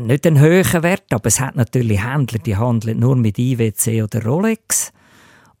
nicht 0.00 0.26
ein 0.26 0.40
hoher 0.40 0.82
Wert, 0.82 1.12
aber 1.12 1.26
es 1.26 1.40
hat 1.40 1.56
natürlich 1.56 2.04
Händler, 2.04 2.38
die 2.38 2.56
handeln 2.56 3.00
nur 3.00 3.16
mit 3.16 3.38
IWC 3.38 4.02
oder 4.02 4.24
Rolex 4.24 4.92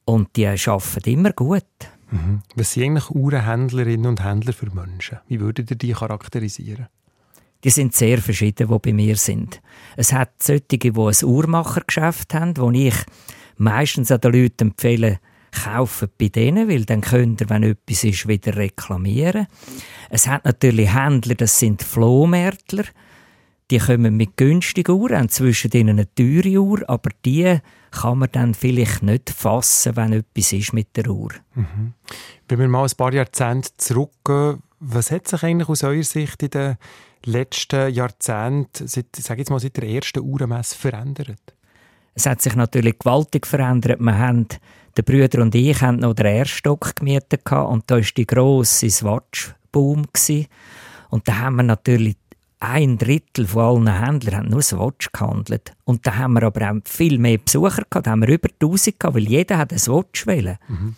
und 0.04 0.36
die 0.36 0.46
arbeiten 0.46 1.10
immer 1.10 1.32
gut. 1.32 1.64
Mhm. 2.10 2.42
Was 2.54 2.72
sind 2.72 2.84
eigentlich 2.84 3.10
Uhrenhändlerinnen 3.10 4.06
und 4.06 4.22
Händler 4.22 4.52
für 4.52 4.70
Menschen? 4.74 5.18
Wie 5.28 5.40
würdet 5.40 5.70
ihr 5.70 5.76
die 5.76 5.92
charakterisieren? 5.92 6.88
Die 7.62 7.70
sind 7.70 7.94
sehr 7.94 8.18
verschieden, 8.18 8.68
die 8.68 8.78
bei 8.78 8.92
mir 8.92 9.16
sind. 9.16 9.60
Es 9.96 10.12
hat 10.12 10.42
solche, 10.42 10.62
die 10.62 10.90
ein 10.90 11.24
Uhrmachergeschäft 11.24 12.34
haben, 12.34 12.56
wo 12.56 12.70
ich 12.70 12.94
meistens 13.56 14.10
an 14.10 14.20
den 14.20 14.32
Leuten 14.32 14.68
empfehle, 14.68 15.20
kaufen 15.52 16.08
bei 16.18 16.28
denen, 16.28 16.68
weil 16.68 16.84
dann 16.84 17.00
könnt 17.00 17.40
ihr, 17.40 17.50
wenn 17.50 17.64
etwas 17.64 18.04
ist, 18.04 18.28
wieder 18.28 18.56
reklamieren. 18.56 19.46
Es 20.08 20.26
hat 20.26 20.44
natürlich 20.44 20.94
Händler, 20.94 21.34
das 21.34 21.58
sind 21.58 21.82
Flohmärtler, 21.82 22.84
die 23.70 23.78
kommen 23.78 24.16
mit 24.16 24.36
günstigen 24.36 24.92
Uhren, 24.92 25.16
haben 25.16 25.28
zwischen 25.28 25.70
ihnen 25.72 25.98
eine 25.98 26.14
teure 26.14 26.58
Uhr, 26.58 26.82
aber 26.88 27.10
die 27.24 27.58
kann 27.90 28.18
man 28.18 28.28
dann 28.32 28.54
vielleicht 28.54 29.02
nicht 29.02 29.30
fassen, 29.30 29.96
wenn 29.96 30.12
etwas 30.12 30.52
ist 30.52 30.72
mit 30.72 30.96
der 30.96 31.08
Uhr. 31.08 31.30
Mhm. 31.54 31.94
Wenn 32.48 32.58
wir 32.58 32.68
mal 32.68 32.84
ein 32.84 32.96
paar 32.96 33.12
Jahrzehnte 33.12 33.70
zurückgehen, 33.76 34.62
was 34.80 35.10
hat 35.10 35.28
sich 35.28 35.42
eigentlich 35.42 35.68
aus 35.68 35.84
eurer 35.84 36.02
Sicht 36.02 36.42
in 36.42 36.50
den 36.50 36.76
letzten 37.24 37.92
Jahrzehnten, 37.92 38.88
seit, 38.88 39.14
sag 39.16 39.38
jetzt 39.38 39.50
mal, 39.50 39.60
seit 39.60 39.76
der 39.76 39.88
ersten 39.88 40.20
Uhrenmesse 40.20 40.76
verändert? 40.76 41.54
Es 42.14 42.26
hat 42.26 42.40
sich 42.40 42.56
natürlich 42.56 42.98
gewaltig 42.98 43.46
verändert. 43.46 44.00
Wir 44.00 44.18
haben, 44.18 44.46
der 44.96 45.02
Brüder 45.02 45.42
und 45.42 45.54
ich 45.54 45.80
haben 45.80 45.96
noch 45.96 46.14
den 46.14 46.26
Erststock 46.26 46.96
gemietet 46.96 47.50
und 47.52 47.84
da 47.86 47.96
war 47.96 48.02
die 48.02 48.26
grosse 48.26 48.90
Swatch-Boom. 48.90 50.06
Und 51.10 51.28
da 51.28 51.38
haben 51.38 51.56
wir 51.56 51.62
natürlich 51.62 52.16
ein 52.60 52.98
Drittel 52.98 53.46
von 53.46 53.88
allen 53.88 54.04
Händlern 54.04 54.36
haben 54.36 54.48
nur 54.50 54.62
Swatch 54.62 55.10
gehandelt. 55.12 55.72
Und 55.84 56.06
da 56.06 56.16
haben 56.16 56.34
wir 56.34 56.42
aber 56.42 56.70
auch 56.70 56.76
viel 56.84 57.18
mehr 57.18 57.38
Besucher 57.38 57.82
gehabt. 57.88 58.06
Da 58.06 58.10
haben 58.10 58.20
wir 58.20 58.28
über 58.28 58.48
1000 58.60 59.00
gehabt, 59.00 59.16
weil 59.16 59.28
jeder 59.28 59.58
hat 59.58 59.72
ein 59.72 59.78
Swatch 59.78 60.26
wählen. 60.26 60.58
Mhm. 60.68 60.94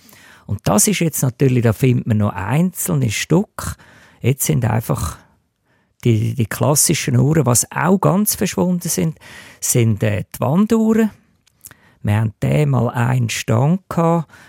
Und 0.46 0.60
das 0.64 0.88
ist 0.88 0.98
jetzt 0.98 1.22
natürlich, 1.22 1.62
da 1.62 1.72
findet 1.72 2.06
man 2.08 2.18
noch 2.18 2.32
einzelne 2.32 3.10
Stück. 3.10 3.76
Jetzt 4.20 4.44
sind 4.44 4.64
einfach 4.64 5.18
die, 6.04 6.34
die 6.34 6.46
klassischen 6.46 7.16
Uhren, 7.16 7.46
was 7.46 7.70
auch 7.70 7.98
ganz 7.98 8.34
verschwunden 8.34 8.88
sind, 8.88 9.18
sind 9.60 10.02
äh, 10.02 10.24
die 10.34 10.40
Wanduhren. 10.40 11.10
Wir 12.02 12.20
hatten 12.20 12.70
mal 12.70 12.90
einen 12.90 13.30
Stand 13.30 13.82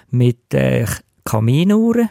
mit 0.10 0.54
äh, 0.54 0.88
Kaminuhren. 1.24 2.10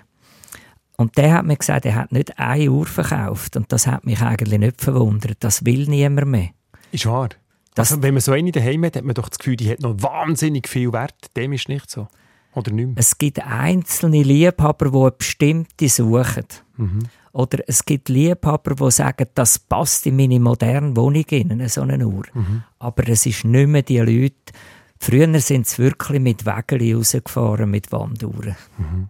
Und 1.02 1.18
der 1.18 1.32
hat 1.32 1.44
mir 1.44 1.56
gesagt, 1.56 1.84
er 1.84 1.96
hat 1.96 2.12
nicht 2.12 2.38
eine 2.38 2.70
Uhr 2.70 2.86
verkauft. 2.86 3.56
Und 3.56 3.72
das 3.72 3.88
hat 3.88 4.06
mich 4.06 4.22
eigentlich 4.22 4.60
nicht 4.60 4.80
verwundert. 4.80 5.38
Das 5.40 5.64
will 5.64 5.86
niemand 5.88 6.28
mehr. 6.28 6.50
Ist 6.92 7.06
wahr. 7.06 7.30
Das, 7.74 7.90
also, 7.90 8.02
wenn 8.04 8.14
man 8.14 8.20
so 8.20 8.30
eine 8.30 8.52
daheim 8.52 8.84
hat, 8.84 8.94
hat 8.94 9.04
man 9.04 9.14
doch 9.14 9.28
das 9.28 9.38
Gefühl, 9.38 9.56
die 9.56 9.68
hat 9.68 9.80
noch 9.80 10.00
wahnsinnig 10.00 10.68
viel 10.68 10.92
Wert. 10.92 11.36
Dem 11.36 11.52
ist 11.52 11.68
nicht 11.68 11.90
so. 11.90 12.06
Oder 12.54 12.70
nicht 12.70 12.86
mehr. 12.86 12.94
Es 12.96 13.18
gibt 13.18 13.44
einzelne 13.44 14.22
Liebhaber, 14.22 14.90
die 14.90 14.96
eine 14.96 15.10
bestimmte 15.10 15.88
suchen. 15.88 16.46
Mhm. 16.76 17.00
Oder 17.32 17.64
es 17.66 17.84
gibt 17.84 18.08
Liebhaber, 18.08 18.76
die 18.76 18.90
sagen, 18.92 19.26
das 19.34 19.58
passt 19.58 20.06
in 20.06 20.16
meine 20.16 20.38
moderne 20.38 20.94
Wohnung 20.96 21.24
in, 21.30 21.68
so 21.68 21.80
eine 21.80 22.06
Uhr. 22.06 22.26
Mhm. 22.32 22.62
Aber 22.78 23.08
es 23.08 23.26
ist 23.26 23.44
nicht 23.44 23.68
mehr 23.68 23.82
die 23.82 23.98
Leute. 23.98 24.52
Früher 25.00 25.40
sind 25.40 25.66
sie 25.66 25.82
wirklich 25.82 26.20
mit 26.20 26.46
Wägeln 26.46 26.94
rausgefahren, 26.94 27.68
mit 27.68 27.90
Wanduhren. 27.90 28.54
Mhm. 28.78 29.08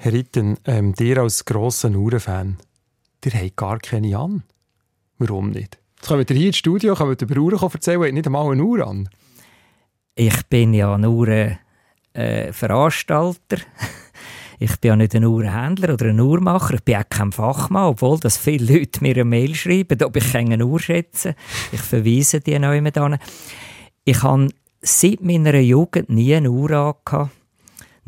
Herr 0.00 0.12
Ritten, 0.12 0.58
ähm, 0.64 0.94
dir 0.94 1.18
als 1.18 1.44
grosser 1.44 1.90
Uhrenfan, 1.90 2.58
dir 3.24 3.32
habt 3.32 3.56
gar 3.56 3.80
keine 3.80 4.16
an. 4.16 4.44
Warum 5.18 5.50
nicht? 5.50 5.76
Jetzt 5.96 6.06
kommt 6.06 6.30
ihr 6.30 6.36
hier 6.36 6.46
ins 6.46 6.58
Studio, 6.58 6.94
könnt 6.94 7.20
über 7.20 7.40
Uhren 7.40 7.58
erzählen, 7.60 8.00
habt 8.00 8.12
nicht 8.12 8.26
einmal 8.26 8.52
eine 8.52 8.62
Uhr 8.62 8.86
an. 8.86 9.08
Ich 10.14 10.46
bin 10.46 10.72
ja 10.72 10.94
ein 10.94 11.04
Uhrenveranstalter. 11.04 13.56
Äh, 13.56 13.60
ich 14.60 14.78
bin 14.78 14.90
ja 14.90 14.94
nicht 14.94 15.16
ein 15.16 15.24
Uhrenhändler 15.24 15.94
oder 15.94 16.06
ein 16.06 16.20
Uhrmacher. 16.20 16.74
Ich 16.74 16.84
bin 16.84 16.94
auch 16.94 17.08
kein 17.10 17.32
Fachmann, 17.32 17.88
obwohl 17.88 18.20
das 18.20 18.38
viele 18.38 18.78
Leute 18.78 19.02
mir 19.02 19.14
eine 19.14 19.24
Mail 19.24 19.56
schreiben, 19.56 20.00
ob 20.00 20.14
ich 20.14 20.32
eine 20.36 20.64
Uhr 20.64 20.78
schätze. 20.78 21.34
Ich 21.72 21.80
verweise 21.80 22.38
die 22.38 22.56
mit 22.56 22.96
an. 22.96 23.18
Ich 24.04 24.22
habe 24.22 24.46
seit 24.80 25.22
meiner 25.22 25.58
Jugend 25.58 26.08
nie 26.08 26.36
eine 26.36 26.52
Uhr 26.52 26.70
angehabt 26.70 27.32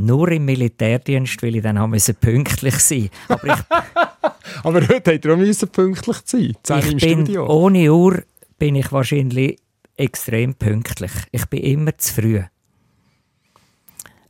nur 0.01 0.29
im 0.31 0.45
Militärdienst, 0.45 1.43
weil 1.43 1.57
ich 1.57 1.63
dann 1.63 1.79
haben 1.79 1.93
pünktlich 2.15 2.75
sein 2.77 3.11
Aber, 3.29 3.45
ich, 3.45 3.53
Aber 4.65 4.81
heute 4.81 5.13
hätte 5.13 5.29
er 5.29 5.35
auch 5.35 5.39
pünktlich 5.73 6.17
sein 6.63 6.81
ich 6.81 6.93
im 6.93 6.99
bin, 6.99 7.27
Studio. 7.27 7.47
Ohne 7.47 7.93
Uhr 7.93 8.23
bin 8.59 8.77
ich 8.77 8.91
wahrscheinlich 8.93 9.59
extrem 9.97 10.55
pünktlich. 10.55 11.13
Ich 11.31 11.47
bin 11.47 11.63
immer 11.63 11.97
zu 11.99 12.15
früh. 12.15 12.43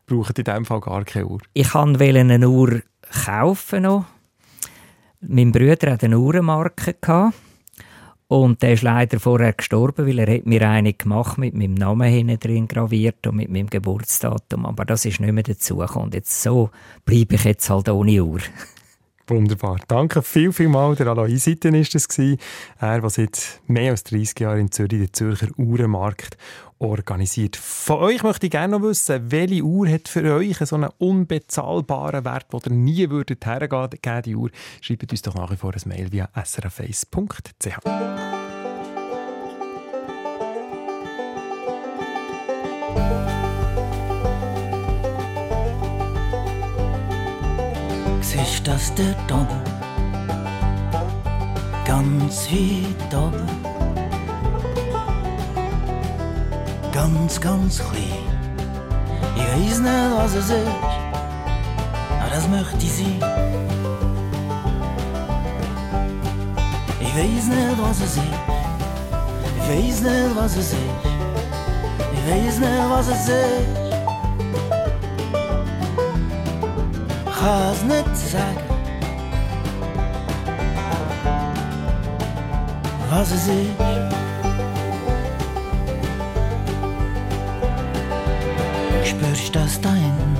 Braucht 0.06 0.38
in 0.38 0.44
diesem 0.44 0.64
Fall 0.64 0.80
gar 0.80 1.04
keine 1.04 1.26
Uhr? 1.26 1.40
Ich 1.54 1.72
wollte 1.72 2.20
eine 2.20 2.48
Uhr 2.48 2.82
kaufen 3.24 3.82
noch. 3.82 4.06
Mein 5.20 5.52
Bruder 5.52 5.92
hatte 5.92 6.06
eine 6.06 6.18
Uhrenmarke. 6.18 6.94
Gehabt. 7.00 7.34
Und 8.30 8.62
der 8.62 8.74
ist 8.74 8.82
leider 8.82 9.18
vorher 9.18 9.52
gestorben, 9.52 10.06
weil 10.06 10.20
er 10.20 10.32
hat 10.32 10.46
mir 10.46 10.62
eine 10.68 10.92
gemacht 10.92 11.36
mit 11.36 11.52
meinem 11.52 11.74
Namen 11.74 12.08
hinten 12.08 12.38
drin 12.38 12.68
graviert 12.68 13.26
und 13.26 13.34
mit 13.34 13.50
meinem 13.50 13.68
Geburtsdatum. 13.68 14.66
Aber 14.66 14.84
das 14.84 15.04
ist 15.04 15.18
nicht 15.18 15.32
mehr 15.32 15.42
dazu 15.42 15.78
Und 15.78 16.14
jetzt 16.14 16.40
so 16.40 16.70
bleibe 17.04 17.34
ich 17.34 17.42
jetzt 17.42 17.68
halt 17.68 17.88
ohne 17.88 18.22
Uhr. 18.22 18.38
Wunderbar. 19.26 19.80
Danke 19.88 20.22
viel, 20.22 20.52
viel 20.52 20.68
mal. 20.68 20.94
Der 20.94 21.08
Alois 21.08 21.38
Seiten 21.38 21.74
war 21.74 21.82
das. 21.92 22.06
Er, 22.78 23.00
der 23.00 23.10
seit 23.10 23.60
mehr 23.66 23.90
als 23.90 24.04
30 24.04 24.38
Jahren 24.38 24.60
in 24.60 24.70
Zürich 24.70 25.00
den 25.00 25.12
Zürcher 25.12 25.48
Uhrenmarkt 25.56 26.36
organisiert. 26.80 27.56
Von 27.56 27.98
euch 27.98 28.22
möchte 28.22 28.46
ich 28.46 28.52
gerne 28.52 28.78
noch 28.78 28.86
wissen, 28.86 29.30
welche 29.30 29.62
Uhr 29.62 29.88
hat 29.88 30.08
für 30.08 30.34
euch 30.34 30.56
so 30.58 30.76
einen 30.76 30.90
unbezahlbaren 30.98 32.24
Wert, 32.24 32.46
wo 32.50 32.60
ihr 32.64 32.72
nie 32.72 33.08
würdet 33.10 33.44
hergeben 33.46 34.22
die 34.24 34.34
Uhr. 34.34 34.50
Schreibt 34.80 35.10
uns 35.10 35.22
doch 35.22 35.34
nach 35.34 35.50
wie 35.50 35.56
vor 35.56 35.72
ein 35.72 35.88
Mail 35.88 36.10
via 36.10 36.28
srface.ch. 36.42 37.78
Siehst 48.22 48.66
das 48.66 48.94
dort 48.94 49.32
oben? 49.32 49.60
Ganz 51.84 52.48
weit 52.50 53.14
oben. 53.14 53.69
Ganz, 56.92 57.40
ganz 57.40 57.78
klein. 57.78 58.24
Ich 59.36 59.42
weiß 59.42 59.78
nicht, 59.80 60.10
was 60.16 60.34
es 60.34 60.50
ist, 60.50 60.66
aber 62.20 62.30
das 62.34 62.48
möchte 62.48 62.84
ich 62.84 62.92
sein. 62.92 63.22
Ich 67.00 67.16
weiß 67.16 67.46
nicht, 67.46 67.82
was 67.82 68.00
es 68.00 68.16
ist. 68.16 68.22
Ich 69.56 69.68
weiß 69.68 70.00
nicht, 70.02 70.36
was 70.36 70.56
es 70.56 70.72
ist. 70.72 70.76
Ich 72.12 72.32
weiß 72.32 72.58
nicht, 72.58 72.90
was 72.90 73.08
es 73.08 73.28
ist. 73.28 73.80
es 77.72 77.82
nicht 77.84 78.16
sagen, 78.16 78.58
was 83.10 83.30
es 83.30 83.48
ist. 83.48 84.39
Spürst 89.10 89.56
das 89.56 89.80
da 89.80 89.90
innen, 89.90 90.36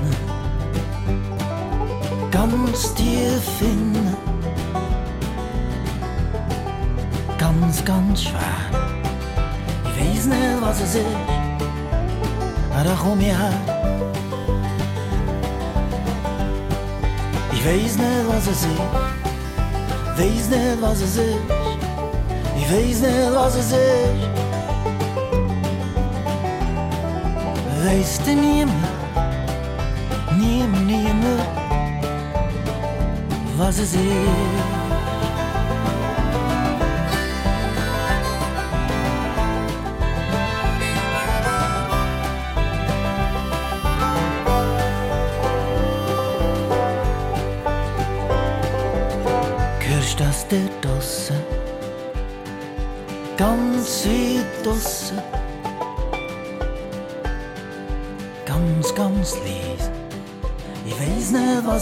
ganz 2.31 2.93
tief 2.93 3.43
innen, 3.59 4.15
ganz, 7.37 7.83
ganz 7.83 8.23
schwer. 8.23 8.39
Ich 9.83 10.01
weiß 10.01 10.25
nicht, 10.27 10.61
was 10.61 10.79
es 10.79 10.95
ist, 10.95 11.05
da 12.71 12.95
komm 13.03 13.19
ich 13.19 13.27
her. 13.27 13.53
Ich 17.51 17.65
weiß 17.65 17.97
nicht, 17.97 18.27
was 18.27 18.47
es 18.47 18.63
ist. 18.63 18.79
Weiß 20.17 20.49
nicht, 20.49 20.81
was 20.81 21.01
es 21.01 21.17
ist. 21.17 21.35
Ich 22.57 22.71
weiß 22.71 23.01
nicht, 23.01 23.35
was 23.35 23.55
es 23.55 23.71
ist. 23.73 24.40
Du 27.81 27.87
niemand, 28.35 28.71
niemand, 30.37 30.85
niemand, 30.85 31.41
was 33.57 33.79
es 33.79 33.95
ist. 33.95 34.70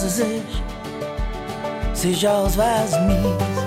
Es 0.04 0.20
ist, 0.20 0.28
es 1.94 2.06
ist, 2.06 2.26
als 2.26 2.58
wär's 2.58 2.92
mies. 3.08 3.58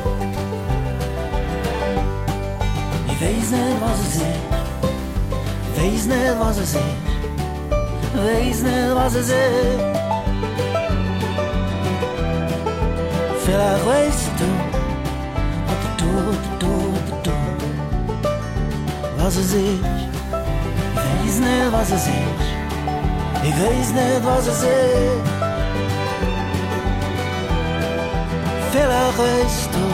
Ich 3.06 3.20
weiß 3.20 3.50
nicht, 3.50 3.80
was 3.80 4.00
es 4.00 4.16
ist, 4.16 4.42
weiß 5.76 6.06
nicht, 6.06 6.40
was 6.40 6.58
es 6.58 6.74
ist, 6.74 6.84
weiß 8.14 8.62
nicht, 8.62 8.94
was 8.94 9.14
es 9.14 9.28
ist. 9.28 9.92
Vielleicht 13.44 13.86
weißt 13.86 14.30
du, 14.38 14.72
was 21.82 21.90
ist. 22.06 22.12
Ich 23.42 23.54
weiß 23.54 23.92
nicht, 23.92 24.24
was 24.24 24.46
es 24.46 24.62
ist. 24.62 25.41
Vielleicht 28.72 29.18
weißt 29.18 29.68
du, 29.74 29.91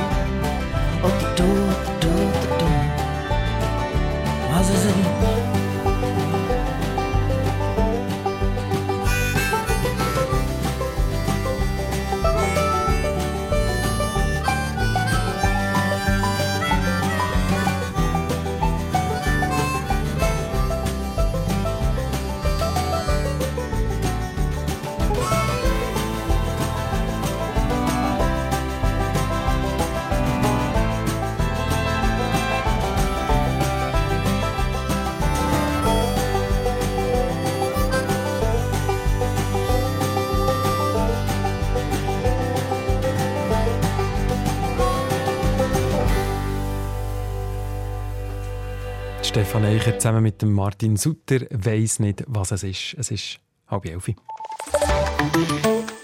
Eicher 49.65 49.99
zusammen 49.99 50.23
mit 50.23 50.43
dem 50.43 50.53
Martin 50.53 50.97
Sutter 50.97 51.41
weiß 51.51 52.01
nicht, 52.01 52.25
was 52.27 52.53
es 52.53 52.63
ist. 52.63 52.95
Es 52.99 53.11
ist 53.11 53.41
halb 53.67 53.87
elf. 53.87 54.11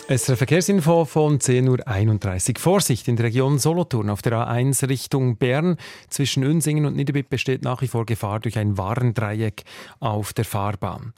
Es 0.08 0.22
ist 0.22 0.30
ein 0.30 0.36
Verkehrsinfo 0.36 1.04
von 1.04 1.38
10.31 1.38 2.50
Uhr. 2.50 2.60
Vorsicht 2.60 3.08
in 3.08 3.16
der 3.16 3.26
Region 3.26 3.58
Solothurn 3.58 4.10
auf 4.10 4.22
der 4.22 4.32
A1 4.32 4.88
Richtung 4.88 5.36
Bern. 5.36 5.76
Zwischen 6.08 6.42
Ünsingen 6.42 6.84
und 6.84 6.96
Niederbipp 6.96 7.28
besteht 7.30 7.62
nach 7.62 7.80
wie 7.82 7.88
vor 7.88 8.06
Gefahr 8.06 8.40
durch 8.40 8.58
ein 8.58 8.76
Warndreieck 8.76 9.64
auf 10.00 10.32
der 10.32 10.44
Fahrbahn. 10.44 11.12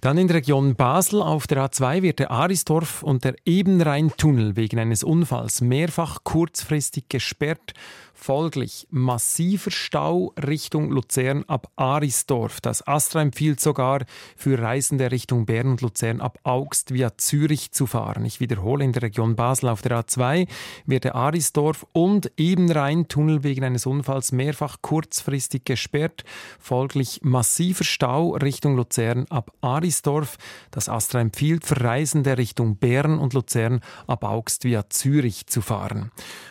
Dann 0.00 0.18
in 0.18 0.28
der 0.28 0.36
Region 0.36 0.76
Basel 0.76 1.22
auf 1.22 1.46
der 1.46 1.64
A2 1.64 2.02
wird 2.02 2.18
der 2.18 2.30
Arisdorf 2.30 3.02
und 3.02 3.24
der 3.24 3.34
Ebenrhein-Tunnel 3.44 4.54
wegen 4.54 4.78
eines 4.78 5.02
Unfalls 5.02 5.62
mehrfach 5.62 6.22
kurzfristig 6.22 7.08
gesperrt 7.08 7.74
Folglich 8.18 8.88
massiver 8.90 9.70
Stau 9.70 10.32
Richtung 10.38 10.90
Luzern 10.90 11.44
ab 11.46 11.70
Arisdorf. 11.76 12.62
Das 12.62 12.84
Astra 12.88 13.20
empfiehlt 13.20 13.60
sogar 13.60 14.04
für 14.36 14.58
Reisende 14.58 15.12
Richtung 15.12 15.44
Bern 15.44 15.68
und 15.68 15.82
Luzern 15.82 16.22
ab 16.22 16.38
Augst 16.42 16.94
via 16.94 17.18
Zürich 17.18 17.72
zu 17.72 17.86
fahren. 17.86 18.24
Ich 18.24 18.40
wiederhole, 18.40 18.84
in 18.84 18.92
der 18.92 19.02
Region 19.02 19.36
Basel 19.36 19.68
auf 19.68 19.82
der 19.82 20.00
A2 20.00 20.48
wird 20.86 21.04
der 21.04 21.14
Arisdorf 21.14 21.86
und 21.92 22.32
Ebenrhein-Tunnel 22.38 23.44
wegen 23.44 23.62
eines 23.62 23.84
Unfalls 23.84 24.32
mehrfach 24.32 24.78
kurzfristig 24.80 25.64
gesperrt. 25.64 26.24
Folglich 26.58 27.20
massiver 27.22 27.84
Stau 27.84 28.30
Richtung 28.30 28.76
Luzern 28.76 29.26
ab 29.28 29.52
Arisdorf. 29.60 30.38
Das 30.70 30.88
Astra 30.88 31.20
empfiehlt 31.20 31.66
für 31.66 31.80
Reisende 31.82 32.38
Richtung 32.38 32.76
Bern 32.76 33.18
und 33.18 33.34
Luzern 33.34 33.82
ab 34.06 34.24
Augst 34.24 34.64
via 34.64 34.88
Zürich 34.88 35.46
zu 35.46 35.60
fahren. 35.60 36.10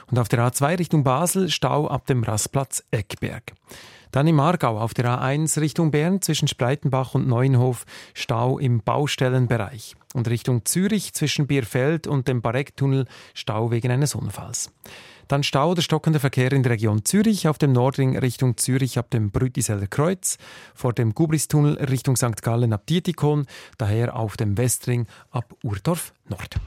Und 0.10 0.19
auf 0.19 0.30
der 0.30 0.47
A2 0.47 0.78
Richtung 0.78 1.04
Basel 1.04 1.49
Stau 1.55 1.87
ab 1.87 2.05
dem 2.05 2.21
Rastplatz 2.23 2.83
Eckberg. 2.91 3.53
Dann 4.11 4.27
im 4.27 4.39
Aargau 4.39 4.79
auf 4.79 4.93
der 4.93 5.05
A1 5.05 5.59
Richtung 5.59 5.91
Bern 5.91 6.21
zwischen 6.21 6.47
Spreitenbach 6.47 7.15
und 7.15 7.27
Neuenhof 7.27 7.85
Stau 8.13 8.59
im 8.59 8.81
Baustellenbereich. 8.81 9.95
Und 10.13 10.29
Richtung 10.29 10.65
Zürich 10.65 11.13
zwischen 11.13 11.47
Bierfeld 11.47 12.07
und 12.07 12.27
dem 12.27 12.41
Barecktunnel 12.41 13.05
Stau 13.33 13.71
wegen 13.71 13.91
eines 13.91 14.15
Unfalls. 14.15 14.71
Dann 15.27 15.43
Stau 15.43 15.71
oder 15.71 15.81
stockender 15.81 16.19
Verkehr 16.19 16.51
in 16.51 16.63
der 16.63 16.73
Region 16.73 17.03
Zürich 17.03 17.47
auf 17.47 17.57
dem 17.57 17.71
Nordring 17.71 18.17
Richtung 18.17 18.57
Zürich 18.57 18.99
ab 18.99 19.09
dem 19.09 19.31
Brütiseller 19.31 19.87
Kreuz, 19.87 20.37
vor 20.73 20.93
dem 20.93 21.15
Gubristunnel 21.15 21.75
Richtung 21.83 22.15
St. 22.15 22.41
Gallen 22.41 22.73
ab 22.73 22.85
Dietikon, 22.87 23.47
daher 23.77 24.15
auf 24.15 24.37
dem 24.37 24.57
Westring 24.57 25.07
ab 25.31 25.55
Urdorf 25.63 26.13
Nord. 26.29 26.59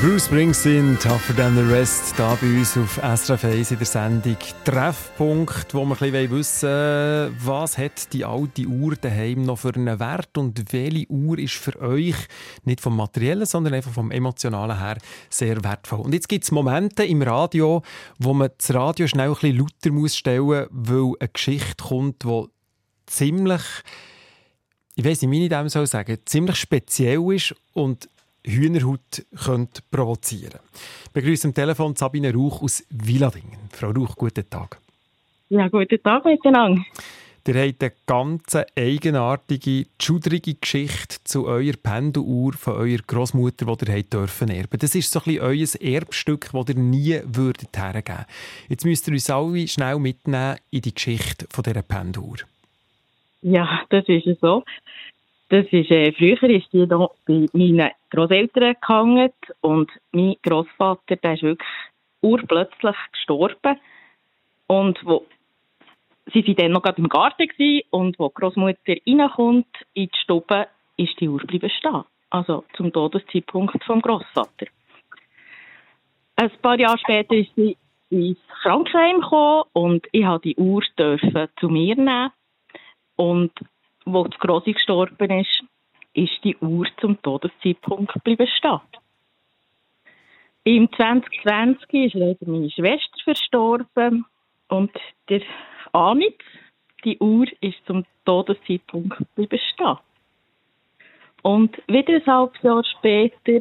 Bruce 0.00 0.24
Springsteen, 0.24 0.98
Tougher 0.98 1.36
Than 1.36 1.56
The 1.56 1.74
Rest, 1.74 2.16
hier 2.16 2.38
bei 2.40 2.58
uns 2.58 2.74
auf 2.78 2.96
SRF 2.96 3.44
1 3.44 3.72
in 3.72 3.76
der 3.76 3.86
Sendung 3.86 4.36
Treffpunkt, 4.64 5.74
wo 5.74 5.84
wir 5.84 6.00
ein 6.00 6.12
bisschen 6.12 6.30
wissen 6.30 7.36
was 7.44 7.76
hat 7.76 8.10
die 8.14 8.24
alte 8.24 8.64
Uhr 8.64 8.96
daheim 8.96 9.42
noch 9.42 9.58
für 9.58 9.74
einen 9.74 10.00
Wert 10.00 10.38
und 10.38 10.72
welche 10.72 11.06
Uhr 11.10 11.38
ist 11.38 11.56
für 11.56 11.78
euch 11.82 12.14
nicht 12.64 12.80
vom 12.80 12.96
Materiellen, 12.96 13.44
sondern 13.44 13.74
einfach 13.74 13.92
vom 13.92 14.10
Emotionalen 14.10 14.78
her 14.78 14.96
sehr 15.28 15.62
wertvoll. 15.62 16.00
Und 16.00 16.14
jetzt 16.14 16.30
gibt 16.30 16.44
es 16.44 16.50
Momente 16.50 17.04
im 17.04 17.20
Radio, 17.20 17.82
wo 18.18 18.32
man 18.32 18.48
das 18.56 18.72
Radio 18.72 19.06
schnell 19.06 19.28
ein 19.28 19.34
bisschen 19.34 19.58
lauter 19.58 19.90
muss 19.90 20.16
stellen 20.16 20.46
muss, 20.46 20.66
weil 20.70 21.12
eine 21.20 21.28
Geschichte 21.28 21.84
kommt, 21.84 22.24
die 22.24 22.44
ziemlich, 23.04 23.62
ich 24.94 25.04
weiß 25.04 25.20
nicht, 25.20 25.30
wie 25.30 25.42
ich 25.44 25.50
dem 25.50 25.68
soll 25.68 25.86
sagen, 25.86 26.16
ziemlich 26.24 26.56
speziell 26.56 27.20
ist 27.34 27.54
und 27.74 28.08
Hühnerhaut 28.44 29.24
könnte 29.44 29.82
provozieren. 29.90 30.60
Ich 31.04 31.10
begrüße 31.10 31.48
am 31.48 31.54
Telefon 31.54 31.96
Sabine 31.96 32.32
Rauch 32.32 32.62
aus 32.62 32.84
Villadingen. 32.90 33.58
Frau 33.70 33.90
Rauch, 33.90 34.16
guten 34.16 34.48
Tag. 34.48 34.78
Ja, 35.48 35.68
guten 35.68 36.02
Tag 36.02 36.24
miteinander. 36.24 36.82
Ihr 37.48 37.66
habt 37.66 37.82
eine 37.82 37.92
ganz 38.06 38.56
eigenartige, 38.76 39.86
schudrige 40.00 40.54
Geschichte 40.54 41.16
zu 41.24 41.46
eurer 41.46 41.76
Pendeluhr 41.82 42.52
von 42.52 42.74
eurer 42.74 43.02
Großmutter, 43.04 43.74
die 43.76 43.90
ihr 43.90 44.02
dürfen 44.04 44.50
erben. 44.50 44.78
Das 44.78 44.94
ist 44.94 45.10
so 45.10 45.18
ein 45.20 45.24
bisschen 45.24 45.42
euer 45.42 45.94
Erbstück, 45.94 46.50
das 46.52 46.68
ihr 46.68 46.74
nie 46.76 47.20
würdet 47.24 47.76
hergeben. 47.76 48.26
Jetzt 48.68 48.84
müsst 48.84 49.08
ihr 49.08 49.14
uns 49.14 49.30
alle 49.30 49.66
schnell 49.66 49.98
mitnehmen 49.98 50.58
in 50.70 50.82
die 50.82 50.94
Geschichte 50.94 51.46
von 51.50 51.64
dieser 51.64 51.82
Pendeluhr. 51.82 52.36
Ja, 53.42 53.80
das 53.88 54.04
ist 54.06 54.26
es 54.26 54.38
so. 54.40 54.62
Das 55.50 55.66
ist, 55.72 55.90
äh, 55.90 56.12
früher 56.12 56.42
ist 56.44 56.72
die 56.72 56.86
noch 56.86 57.16
bei 57.26 57.46
meinen 57.52 57.90
Großeltern 58.10 58.76
gehangen 58.80 59.32
und 59.60 59.90
mein 60.12 60.36
Großvater, 60.44 61.16
der 61.16 61.34
ist 61.34 61.42
wirklich 61.42 61.68
urplötzlich 62.22 62.94
gestorben. 63.10 63.80
Und 64.68 65.04
wo, 65.04 65.26
sie 66.32 66.46
waren 66.46 66.54
dann 66.54 66.70
noch 66.70 66.82
gerade 66.82 66.98
im 66.98 67.08
Garten 67.08 67.48
gewesen, 67.48 67.82
und 67.90 68.16
wo 68.20 68.28
die 68.28 68.34
Großmutter 68.34 68.94
reinkommt 69.04 69.66
in 69.94 70.06
die 70.06 70.18
Stube, 70.22 70.68
ist 70.96 71.18
die 71.18 71.28
Uhr 71.28 71.40
bleiben 71.40 71.70
stehen. 71.70 72.04
Also 72.30 72.62
zum 72.76 72.92
Todeszeitpunkt 72.92 73.82
vom 73.82 74.00
Großvater. 74.00 74.66
Ein 76.36 76.50
paar 76.62 76.78
Jahre 76.78 76.98
später 76.98 77.34
ist 77.34 77.52
sie 77.56 77.76
ins 78.10 78.38
Krankenheim 78.62 79.20
gekommen 79.20 79.64
und 79.72 80.06
ich 80.12 80.22
durfte 80.22 80.48
die 80.48 80.56
Uhr 80.56 80.82
dürfen 80.96 81.48
zu 81.58 81.68
mir 81.68 81.96
nehmen. 81.96 82.30
Und 83.16 83.50
wo 84.04 84.24
das 84.24 84.38
Grossi 84.38 84.72
gestorben 84.72 85.30
ist, 85.40 85.62
ist 86.14 86.42
die 86.44 86.56
Uhr 86.56 86.86
zum 87.00 87.20
Todeszeitpunkt 87.22 88.12
geblieben 88.12 88.48
stehen. 88.58 88.80
Im 90.64 90.92
2020 90.92 91.92
ist 91.92 92.14
leider 92.14 92.46
meine 92.46 92.70
Schwester 92.70 93.18
verstorben 93.24 94.26
und 94.68 94.90
der 95.28 95.42
Anit, 95.92 96.42
die 97.04 97.18
Uhr, 97.18 97.46
ist 97.60 97.78
zum 97.86 98.04
Todeszeitpunkt 98.24 99.16
geblieben 99.16 99.60
stehen. 99.72 99.98
Und 101.42 101.76
wieder 101.86 102.14
ein 102.14 102.26
halbes 102.26 102.62
Jahr 102.62 102.84
später 102.84 103.60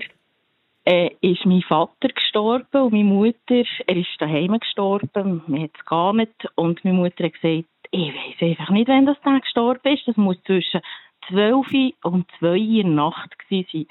äh, 0.86 1.12
ist 1.22 1.46
mein 1.46 1.62
Vater 1.62 2.10
gestorben 2.10 2.82
und 2.82 2.92
meine 2.92 3.04
Mutter, 3.06 3.64
er 3.88 3.96
ist 3.96 4.20
daheim 4.20 4.60
gestorben, 4.60 5.44
mir 5.48 5.64
hat 5.64 5.72
es 5.78 5.86
gar 5.86 6.14
nicht. 6.14 6.34
Und 6.56 6.84
meine 6.84 6.98
Mutter 6.98 7.26
hat 7.26 7.34
gesagt, 7.34 7.70
ich 7.92 8.14
weiß 8.14 8.50
einfach 8.50 8.70
nicht, 8.70 8.88
wann 8.88 9.06
das 9.06 9.20
Tag 9.22 9.42
gestorben 9.44 9.94
ist. 9.94 10.08
Das 10.08 10.18
muss 10.18 10.42
zwischen 10.46 10.82
12 11.30 11.94
und 12.04 12.26
2 12.40 12.48
Uhr 12.48 12.56
in 12.56 12.96
der 12.96 13.06
Nacht 13.06 13.38
gewesen 13.40 13.68
sein. 13.72 13.86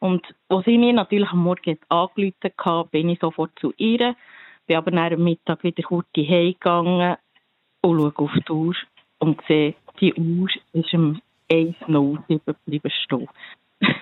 Und 0.00 0.26
als 0.48 0.64
sie 0.66 0.78
mir 0.78 0.92
natürlich 0.92 1.30
am 1.30 1.44
Morgen 1.44 1.78
angerufen 1.88 2.52
hat, 2.58 2.90
bin 2.90 3.08
ich 3.08 3.20
sofort 3.20 3.58
zu 3.58 3.72
ihr, 3.76 4.14
bin 4.66 4.76
aber 4.76 4.90
nach 4.90 5.08
dem 5.08 5.24
Mittag 5.24 5.64
wieder 5.64 5.82
kurz 5.82 6.06
heimgegangen 6.16 7.16
und 7.80 7.98
schaue 7.98 8.12
auf 8.16 8.32
die 8.46 8.52
Uhr 8.52 8.74
und 9.18 9.40
sehe, 9.48 9.74
die 10.00 10.14
Uhr 10.14 10.48
ist 10.72 10.92
um 10.92 11.20
1.07 11.50 12.40
geblieben 12.44 12.92
stehen. 13.04 13.28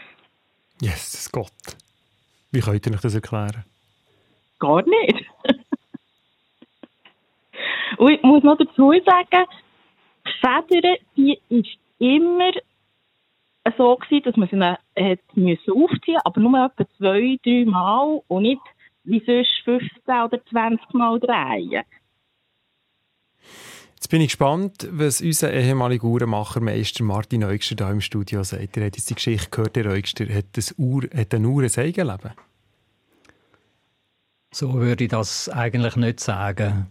Jesus 0.80 1.30
Gott. 1.30 1.52
Wie 2.50 2.60
könnt 2.60 2.86
ihr 2.86 2.94
euch 2.94 3.00
das 3.00 3.14
erklären? 3.14 3.64
Gar 4.58 4.82
nicht. 4.82 5.24
Und 7.98 8.12
ich 8.12 8.22
muss 8.22 8.42
noch 8.42 8.58
dazu 8.58 8.92
sagen, 9.04 9.46
die 10.26 10.30
Feder, 10.40 10.96
die 11.16 11.38
ist 11.48 11.78
immer 11.98 12.52
so 13.76 13.96
gewesen, 13.96 14.24
dass 14.24 14.36
man 14.36 14.48
sie 14.48 14.58
dann 14.58 14.76
hat 14.96 15.20
müssen 15.34 15.72
aufziehen 15.72 16.18
aber 16.24 16.40
nur 16.40 16.64
etwa 16.64 16.84
zwei, 16.98 17.38
drei 17.44 17.64
Mal 17.64 18.20
und 18.28 18.42
nicht 18.42 18.60
wie 19.04 19.22
sonst 19.24 19.52
15 19.64 19.90
oder 20.06 20.44
20 20.46 20.94
Mal 20.94 21.18
drehen. 21.20 21.82
Jetzt 23.94 24.08
bin 24.08 24.20
ich 24.20 24.28
gespannt, 24.28 24.88
was 24.90 25.20
unser 25.20 25.52
ehemaliger 25.52 26.04
Uhrenmachermeister 26.04 27.04
Martin 27.04 27.44
Eugster 27.44 27.76
hier 27.84 27.94
im 27.94 28.00
Studio 28.00 28.42
sagt. 28.42 28.76
Er 28.76 28.86
hat 28.86 28.96
jetzt 28.96 29.10
die 29.10 29.14
Geschichte 29.14 29.48
gehört, 29.50 29.76
der 29.76 29.86
Eugster 29.86 30.26
hat, 30.26 30.46
das 30.52 30.74
Uhr, 30.76 31.04
hat 31.14 31.32
eine 31.32 31.48
Uhr 31.48 31.62
ein 31.62 31.70
Eigenleben. 31.76 32.32
So 34.52 34.74
würde 34.74 35.04
ich 35.04 35.10
das 35.10 35.48
eigentlich 35.48 35.96
nicht 35.96 36.20
sagen. 36.20 36.88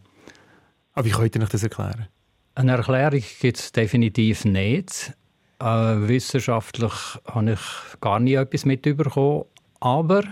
Aber 0.94 1.06
wie 1.06 1.12
könnt 1.12 1.36
ihr 1.36 1.42
euch 1.42 1.50
das 1.50 1.64
erklären? 1.64 2.08
Eine 2.56 2.74
Erklärung 2.74 3.24
gibt 3.40 3.58
es 3.58 3.72
definitiv 3.72 4.46
nicht. 4.46 5.14
Äh, 5.60 5.66
wissenschaftlich 5.66 6.94
habe 7.26 7.54
ich 7.54 8.02
gar 8.02 8.20
nie 8.20 8.34
etwas 8.34 8.66
mitbekommen. 8.66 9.46
Aber 9.80 10.24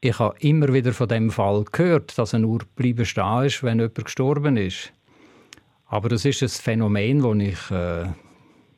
ich 0.00 0.18
habe 0.18 0.36
immer 0.40 0.72
wieder 0.72 0.92
von 0.92 1.08
dem 1.08 1.30
Fall 1.30 1.64
gehört, 1.70 2.18
dass 2.18 2.34
eine 2.34 2.46
Uhr 2.46 2.60
bleiben 2.74 3.04
stehen 3.04 3.44
ist, 3.44 3.62
wenn 3.62 3.78
jemand 3.78 4.04
gestorben 4.04 4.56
ist. 4.56 4.92
Aber 5.86 6.08
das 6.08 6.24
ist 6.24 6.42
ein 6.42 6.48
Phänomen, 6.48 7.22
wo 7.22 7.34
ich 7.34 7.70
äh, 7.70 8.06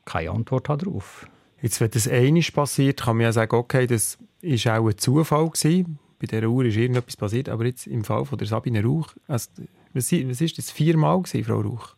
keine 0.05 0.31
Antwort 0.31 0.69
habe 0.69 0.85
darauf. 0.85 1.27
Jetzt, 1.61 1.81
wenn 1.81 1.91
das 1.91 2.07
einmal 2.07 2.43
passiert, 2.53 3.01
kann 3.01 3.17
man 3.17 3.25
ja 3.25 3.31
sagen, 3.31 3.55
okay, 3.55 3.87
das 3.87 4.17
war 4.41 4.79
auch 4.79 4.87
ein 4.87 4.97
Zufall 4.97 5.49
gewesen. 5.49 5.99
Bei 6.19 6.27
dieser 6.27 6.47
Uhr 6.47 6.65
ist 6.65 6.75
irgendetwas 6.75 7.15
passiert. 7.15 7.49
Aber 7.49 7.65
jetzt 7.65 7.87
im 7.87 8.03
Fall 8.03 8.25
von 8.25 8.37
der 8.37 8.47
Sabine 8.47 8.83
Rauch, 8.83 9.07
also, 9.27 9.49
was, 9.93 10.11
was 10.11 10.41
ist 10.41 10.57
das? 10.57 10.71
Viermal 10.71 11.21
gewesen, 11.21 11.43
Frau 11.43 11.61
Rauch? 11.61 11.95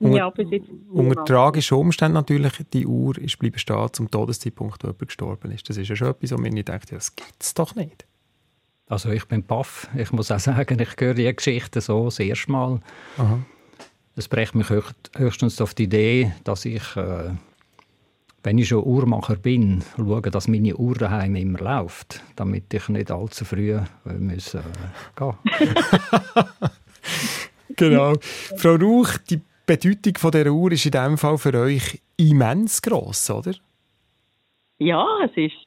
Unter, 0.00 0.16
ja, 0.16 0.30
bis 0.30 0.50
jetzt 0.50 0.68
unter 0.90 1.24
tragischen 1.24 1.78
Umständen 1.78 2.14
natürlich, 2.14 2.52
die 2.72 2.86
Uhr 2.86 3.16
ist 3.16 3.38
bleiben 3.38 3.58
stehen 3.58 3.88
zum 3.92 4.10
Todeszeitpunkt, 4.10 4.82
wo 4.82 4.88
jemand 4.88 5.06
gestorben 5.06 5.52
ist. 5.52 5.68
Das 5.68 5.76
ist 5.76 5.88
ja 5.88 5.96
schon 5.96 6.08
etwas, 6.08 6.32
wo 6.32 6.36
man 6.36 6.52
nicht 6.52 6.68
denkt, 6.68 6.90
ja, 6.90 6.96
das 6.96 7.14
gibt 7.14 7.40
es 7.40 7.54
doch 7.54 7.74
nicht. 7.74 8.04
Also 8.88 9.10
ich 9.10 9.24
bin 9.26 9.44
baff. 9.44 9.88
Ich 9.96 10.12
muss 10.12 10.30
auch 10.30 10.38
sagen, 10.38 10.78
ich 10.78 10.90
höre 10.98 11.14
die 11.14 11.34
Geschichte 11.34 11.80
so 11.80 12.06
das 12.06 12.18
erste 12.18 12.50
Mal. 12.50 12.80
Aha. 13.16 13.38
Es 14.16 14.28
bringt 14.28 14.54
mich 14.54 14.68
höchstens 15.16 15.60
auf 15.60 15.74
die 15.74 15.84
Idee, 15.84 16.32
dass 16.44 16.64
ich, 16.64 16.96
äh, 16.96 17.30
wenn 18.44 18.58
ich 18.58 18.68
schon 18.68 18.84
Uhrmacher 18.84 19.36
bin, 19.36 19.82
schaue, 19.96 20.20
dass 20.20 20.48
meine 20.48 20.76
Uhr 20.76 20.94
daheim 20.94 21.34
immer 21.34 21.58
läuft, 21.58 22.22
damit 22.36 22.72
ich 22.74 22.88
nicht 22.90 23.10
allzu 23.10 23.44
früh 23.44 23.72
äh, 23.72 23.82
muss, 24.18 24.54
äh, 24.54 24.60
gehen 25.16 25.34
Genau. 27.76 28.14
Frau 28.56 28.76
Rauch, 28.76 29.18
die 29.28 29.40
Bedeutung 29.66 30.16
von 30.18 30.30
dieser 30.30 30.52
Uhr 30.52 30.72
ist 30.72 30.84
in 30.84 30.92
diesem 30.92 31.18
Fall 31.18 31.38
für 31.38 31.58
euch 31.58 32.00
immens 32.18 32.82
gross, 32.82 33.30
oder? 33.30 33.54
Ja, 34.78 35.06
es 35.24 35.36
ist 35.36 35.66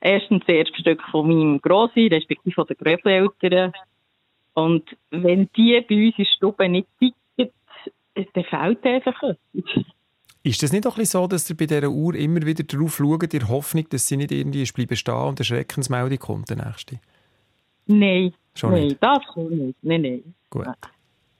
erstens 0.00 0.42
das 0.46 0.56
erste 0.56 0.80
Stück 0.80 1.02
von 1.10 1.28
meinem 1.28 1.60
Grossi, 1.60 2.08
respektive 2.08 2.54
von 2.54 2.66
den 2.66 2.76
Großeltern. 2.76 3.72
Und 4.54 4.84
wenn 5.10 5.48
die 5.56 5.80
bei 5.88 6.06
uns 6.06 6.18
in 6.18 6.24
der 6.24 6.32
Stube 6.36 6.68
nicht 6.68 6.88
ticken, 6.98 7.52
dann 8.34 8.44
fehlt 8.44 8.84
einfach 8.84 9.22
etwas. 9.22 9.84
Ist 10.42 10.62
das 10.62 10.72
nicht 10.72 10.86
auch 10.86 10.96
ein 10.96 11.00
bisschen 11.00 11.20
so, 11.20 11.26
dass 11.26 11.50
ihr 11.50 11.56
bei 11.56 11.66
dieser 11.66 11.90
Uhr 11.90 12.14
immer 12.14 12.42
wieder 12.42 12.64
darauf 12.64 12.96
schaut, 12.96 13.22
in 13.22 13.40
der 13.40 13.48
Hoffnung, 13.48 13.86
dass 13.90 14.06
sie 14.06 14.16
nicht 14.16 14.32
irgendwie 14.32 14.62
ist 14.62 14.72
bleiben 14.72 14.96
stehen 14.96 15.14
und 15.14 15.38
eine 15.38 15.44
Schreckensmeldung 15.44 16.18
kommt, 16.18 16.48
der 16.48 16.56
nächste? 16.56 16.98
Nein, 17.86 18.32
Schon 18.54 18.72
nein, 18.72 18.88
nicht? 18.88 19.02
das 19.02 19.18
kommt 19.32 19.50
nicht. 19.50 19.76
Nein, 19.82 20.02
nein. 20.02 20.34
Gut. 20.48 20.66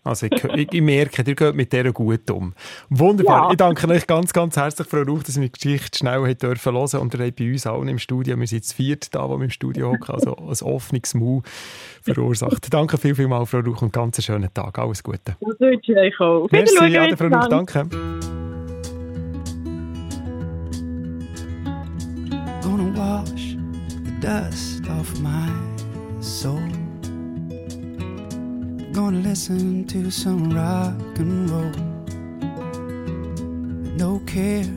Also 0.02 0.26
ich, 0.26 0.44
ich, 0.44 0.72
ich 0.72 0.80
merke, 0.80 1.22
ihr 1.26 1.34
geht 1.34 1.54
mit 1.54 1.72
dieser 1.72 1.92
gut 1.92 2.30
um. 2.30 2.54
Wunderbar. 2.88 3.44
Ja. 3.44 3.50
Ich 3.50 3.56
danke 3.58 3.86
euch 3.88 4.06
ganz, 4.06 4.32
ganz 4.32 4.56
herzlich, 4.56 4.88
Frau 4.88 5.02
Rauch, 5.02 5.22
dass 5.22 5.38
wir 5.38 5.48
die 5.48 5.52
Geschichte 5.52 5.98
schnell 5.98 6.26
hat 6.26 6.42
dürfen 6.42 6.72
hören 6.72 7.00
und 7.00 7.14
ihr 7.14 7.26
habt 7.26 7.36
bei 7.36 7.52
uns 7.52 7.66
allen 7.66 7.88
im 7.88 7.98
Studio, 7.98 8.38
wir 8.38 8.46
sind 8.46 8.64
zu 8.64 8.74
viert 8.74 9.14
da, 9.14 9.28
wo 9.28 9.36
wir 9.36 9.44
im 9.44 9.50
Studio 9.50 9.92
hocken, 9.92 10.14
also 10.14 10.36
ein 10.36 10.66
offenes 10.66 11.14
Mau 11.14 11.42
verursacht. 12.02 12.72
Danke 12.72 12.96
viel, 12.96 13.14
viel 13.14 13.28
mal, 13.28 13.44
Frau 13.44 13.58
Rauch, 13.58 13.82
und 13.82 13.92
ganz 13.92 14.18
einen 14.18 14.22
schönen 14.22 14.54
Tag. 14.54 14.78
Alles 14.78 15.02
Gute. 15.02 15.36
Das 15.38 15.60
wünsche 15.60 15.92
ich 15.92 15.98
euch 15.98 16.20
auch. 16.20 16.48
Merci, 16.50 16.76
Wiedersehen, 16.76 17.02
Ade, 17.02 17.16
Frau 17.16 17.26
Rauch, 17.26 17.48
danke. 17.48 18.49
Gonna 22.62 22.92
wash 22.98 23.56
the 24.04 24.12
dust 24.20 24.88
off 24.90 25.18
my 25.20 25.50
soul. 26.20 26.60
Gonna 28.92 29.20
listen 29.20 29.86
to 29.86 30.10
some 30.10 30.50
rock 30.50 31.18
and 31.18 31.50
roll. 31.50 31.72
No 33.96 34.20
cares, 34.26 34.68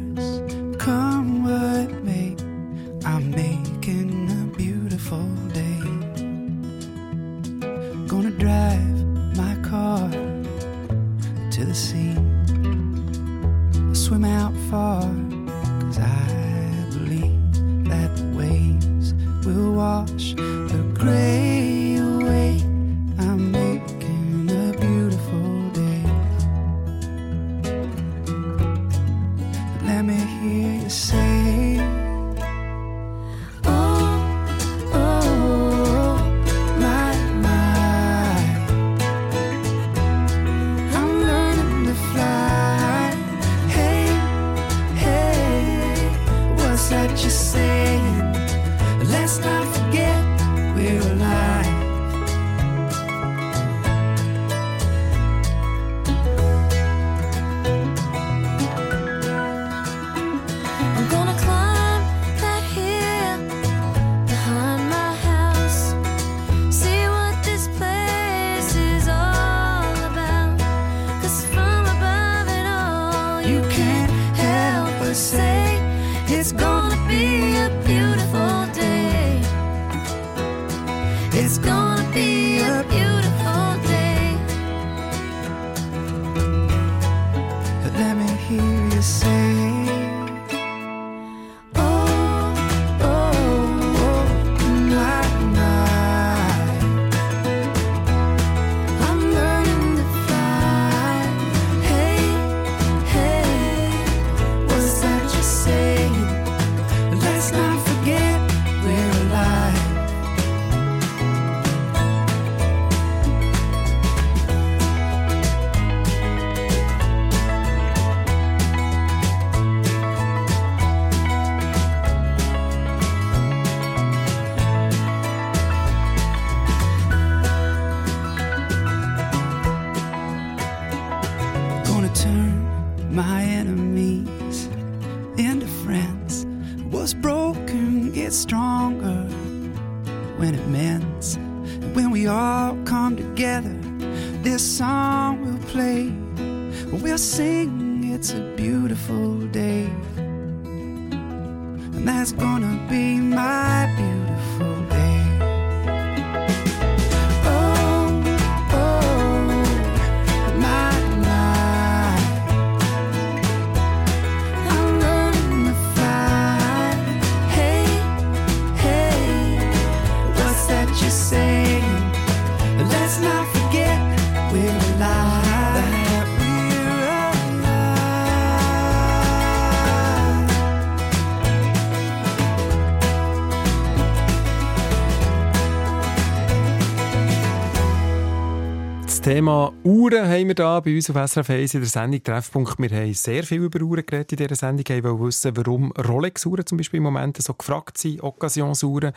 haben 190.43 190.49
wir 190.49 190.55
da 190.55 190.81
bei 190.81 190.93
uns 190.93 191.09
auf 191.09 191.15
SRF 191.15 191.51
1 191.51 191.73
in 191.75 191.79
der 191.79 191.89
Sendung 191.89 192.21
Treffpunkt. 192.21 192.77
Wir 192.77 192.89
haben 192.89 193.13
sehr 193.13 193.45
viel 193.45 193.61
über 193.61 193.81
Uhren 193.81 194.05
geredet 194.05 194.33
in 194.33 194.37
dieser 194.39 194.55
Sendung. 194.55 194.85
Wir 194.85 195.01
wollen 195.05 195.27
wissen, 195.27 195.55
warum 195.55 195.93
Rolex-Uhren 195.93 196.65
zum 196.65 196.77
Beispiel 196.77 196.97
im 196.97 197.03
Moment 197.03 197.41
so 197.41 197.53
gefragt 197.53 197.97
sind, 197.97 198.21
Occasionsuhren. 198.21 199.13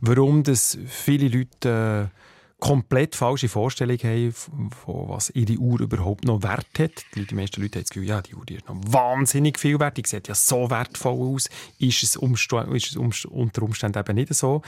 Warum 0.00 0.42
das 0.42 0.78
viele 0.86 1.28
Leute 1.28 2.08
äh, 2.08 2.19
komplett 2.60 3.16
falsche 3.16 3.48
Vorstellungen 3.48 4.00
haben, 4.02 4.32
von 4.70 5.08
was 5.08 5.30
ihre 5.30 5.58
Uhr 5.58 5.80
überhaupt 5.80 6.24
noch 6.24 6.42
Wert 6.42 6.66
hat. 6.78 6.92
Die, 7.14 7.34
meisten 7.34 7.60
Leute 7.60 7.78
haben 7.78 7.84
das 7.84 7.90
Gefühl, 7.90 8.08
ja, 8.08 8.22
die 8.22 8.34
Uhr 8.34 8.48
ist 8.50 8.68
noch 8.68 8.76
wahnsinnig 8.86 9.58
viel 9.58 9.80
wert. 9.80 9.96
Die 9.96 10.02
sieht 10.06 10.28
ja 10.28 10.34
so 10.34 10.70
wertvoll 10.70 11.34
aus. 11.34 11.48
Ist 11.78 12.02
es, 12.02 12.16
umst 12.16 12.52
ist 12.52 12.90
es 12.90 12.96
umst 12.96 13.26
unter 13.26 13.62
Umständen 13.62 13.98
eben 13.98 14.14
nicht 14.14 14.34
so. 14.34 14.62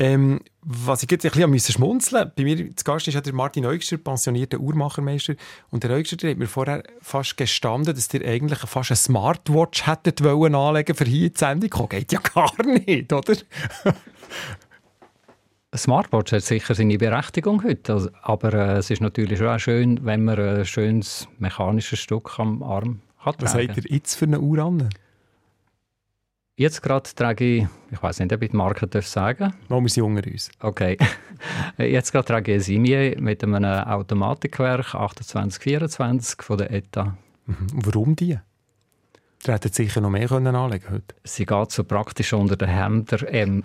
Ähm, 0.00 0.40
was 0.62 1.02
ich 1.02 1.10
jetzt 1.10 1.24
ein 1.24 1.32
bisschen 1.32 1.50
musste 1.50 1.72
schmunzeln 1.72 2.30
bei 2.36 2.44
mir 2.44 2.76
zu 2.76 2.84
Gast 2.84 3.08
ist 3.08 3.26
der 3.26 3.34
Martin 3.34 3.66
Eugster, 3.66 3.96
pensionierter 3.96 4.60
Uhrmachermeister. 4.60 5.34
Und 5.70 5.82
der 5.82 5.90
Eugster 5.90 6.16
der 6.16 6.30
hat 6.30 6.38
mir 6.38 6.46
vorher 6.46 6.84
fast 7.00 7.36
gestanden, 7.36 7.94
dass 7.94 8.12
ihr 8.14 8.24
eigentlich 8.24 8.60
fast 8.60 8.92
eine 8.92 8.96
Smartwatch 8.96 9.86
hättet 9.86 10.22
wollen 10.22 10.54
anlegen 10.54 10.94
für 10.94 11.04
hier 11.04 11.30
die 11.30 11.38
Sendung. 11.38 11.88
Geht 11.88 12.12
ja 12.12 12.20
gar 12.20 12.64
nicht, 12.64 13.12
oder? 13.12 13.34
Ein 15.70 15.78
Smartwatch 15.78 16.32
hat 16.32 16.42
sicher 16.42 16.74
seine 16.74 16.96
Berechtigung 16.96 17.62
heute, 17.62 17.92
also, 17.92 18.08
aber 18.22 18.54
äh, 18.54 18.78
es 18.78 18.90
ist 18.90 19.02
natürlich 19.02 19.38
schon 19.38 19.48
auch 19.48 19.58
schön, 19.58 20.02
wenn 20.02 20.24
man 20.24 20.38
ein 20.38 20.64
schönes 20.64 21.28
mechanisches 21.38 21.98
Stück 21.98 22.38
am 22.38 22.62
Arm 22.62 23.02
hat. 23.18 23.42
Was 23.42 23.54
habt 23.54 23.76
ihr 23.76 23.84
jetzt 23.88 24.14
für 24.14 24.24
eine 24.24 24.40
Uhr 24.40 24.58
an? 24.60 24.88
Jetzt 26.56 26.82
gerade 26.82 27.08
trage 27.14 27.44
ich, 27.44 27.66
ich 27.90 28.02
weiß 28.02 28.18
nicht, 28.18 28.32
ob 28.32 28.42
ich 28.42 28.50
die 28.50 28.56
Marke 28.56 28.86
darf 28.86 29.06
sagen 29.06 29.52
Mal, 29.68 29.80
wir 29.80 29.88
sind 29.88 30.04
unter 30.04 30.28
uns. 30.28 30.50
Okay. 30.58 30.96
Jetzt 31.78 32.10
gerade 32.10 32.24
trage 32.24 32.50
ich 32.50 32.54
eine 32.56 32.62
Simie 32.64 33.14
mit 33.20 33.44
einem 33.44 33.64
Automatikwerk 33.64 34.86
2824 34.86 36.42
von 36.42 36.58
der 36.58 36.72
ETA. 36.72 37.16
Mhm. 37.46 37.66
Warum 37.74 38.16
die? 38.16 38.40
Ihr 39.46 39.54
hättet 39.54 39.74
sicher 39.74 40.00
noch 40.00 40.10
mehr 40.10 40.26
können 40.26 40.54
anlegen 40.54 40.90
heute. 40.90 41.14
Sie 41.24 41.46
geht 41.46 41.70
so 41.70 41.84
praktisch 41.84 42.32
unter 42.32 42.56
den 42.56 42.68
Hemder 42.68 43.32
ähm, 43.32 43.62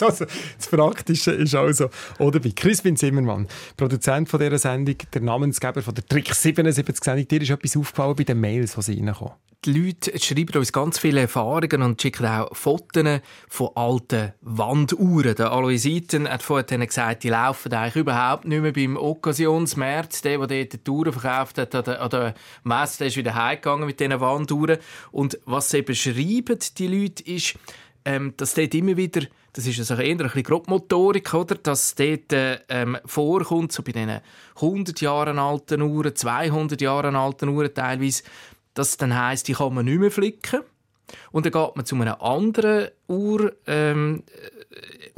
also, 0.00 0.24
das 0.58 0.68
Praktische 0.70 1.32
ist 1.32 1.54
also, 1.54 1.90
oder 2.18 2.40
bei 2.40 2.50
Crispin 2.50 2.96
Zimmermann, 2.96 3.46
Produzent 3.76 4.28
von 4.28 4.40
dieser 4.40 4.58
Sendung, 4.58 4.96
der 5.12 5.20
Namensgeber 5.20 5.82
von 5.82 5.94
der 5.94 6.06
Trick 6.06 6.34
77 6.34 7.04
Sendung, 7.04 7.28
dir 7.28 7.42
ist 7.42 7.50
etwas 7.50 7.76
aufgefallen 7.76 8.16
bei 8.16 8.24
den 8.24 8.40
Mails, 8.40 8.74
die 8.74 8.82
sie 8.82 9.00
reinkommen. 9.00 9.34
Die 9.64 9.72
Leute 9.72 10.16
schreiben 10.20 10.56
uns 10.56 10.72
ganz 10.72 11.00
viele 11.00 11.22
Erfahrungen 11.22 11.82
und 11.82 12.00
schicken 12.00 12.26
auch 12.26 12.54
Fotos 12.54 13.20
von 13.48 13.70
alten 13.74 14.32
Wanduhren. 14.40 15.34
Der 15.34 15.50
Alois 15.50 15.84
Eiten 15.84 16.28
hat 16.28 16.44
vorhin 16.44 16.86
gesagt, 16.86 17.24
die 17.24 17.30
laufen 17.30 17.72
eigentlich 17.72 17.96
überhaupt 17.96 18.44
nicht 18.44 18.62
mehr 18.62 18.72
beim 18.72 18.96
Occasionsmärz. 18.96 20.22
Der, 20.22 20.38
der 20.38 20.64
dort 20.64 20.86
die 20.86 20.90
Uhren 20.90 21.12
verkauft 21.12 21.58
hat, 21.58 21.74
an 21.74 21.82
der, 21.82 22.00
an 22.00 22.10
der 22.10 22.34
Messe, 22.62 22.98
der 22.98 23.06
ist 23.08 23.16
wieder 23.16 23.34
heimgegangen 23.34 23.86
mit 23.86 23.98
diesen 23.98 24.20
Wanduhren. 24.20 24.37
Und 25.12 25.38
was 25.44 25.70
sie 25.70 25.82
beschreiben, 25.82 26.58
die 26.76 26.86
Leute, 26.86 27.22
ist, 27.24 27.54
ähm, 28.04 28.34
dass 28.36 28.54
dort 28.54 28.74
immer 28.74 28.96
wieder, 28.96 29.22
das 29.52 29.66
ist 29.66 29.78
also 29.78 29.94
eher 29.94 30.12
ein 30.12 30.18
bisschen 30.18 30.42
Grobmotorik, 30.42 31.34
oder? 31.34 31.56
dass 31.56 31.94
dort 31.94 32.32
ähm, 32.68 32.96
vorkommt, 33.04 33.72
so 33.72 33.82
bei 33.82 33.92
diesen 33.92 34.20
100 34.56 35.00
Jahren 35.00 35.38
alten 35.38 35.82
Uhren, 35.82 36.14
200 36.14 36.80
Jahren 36.80 37.16
alten 37.16 37.48
Uhren 37.48 37.74
teilweise, 37.74 38.22
das 38.74 38.96
dann 38.96 39.18
heisst, 39.18 39.48
die 39.48 39.54
kann 39.54 39.74
man 39.74 39.84
nicht 39.84 39.98
mehr 39.98 40.10
flicken. 40.10 40.60
Und 41.32 41.46
dann 41.46 41.52
geht 41.52 41.76
man 41.76 41.86
zu 41.86 41.96
einem 41.96 42.14
anderen 42.20 42.88
Uhr, 43.08 43.54
ähm, 43.66 44.22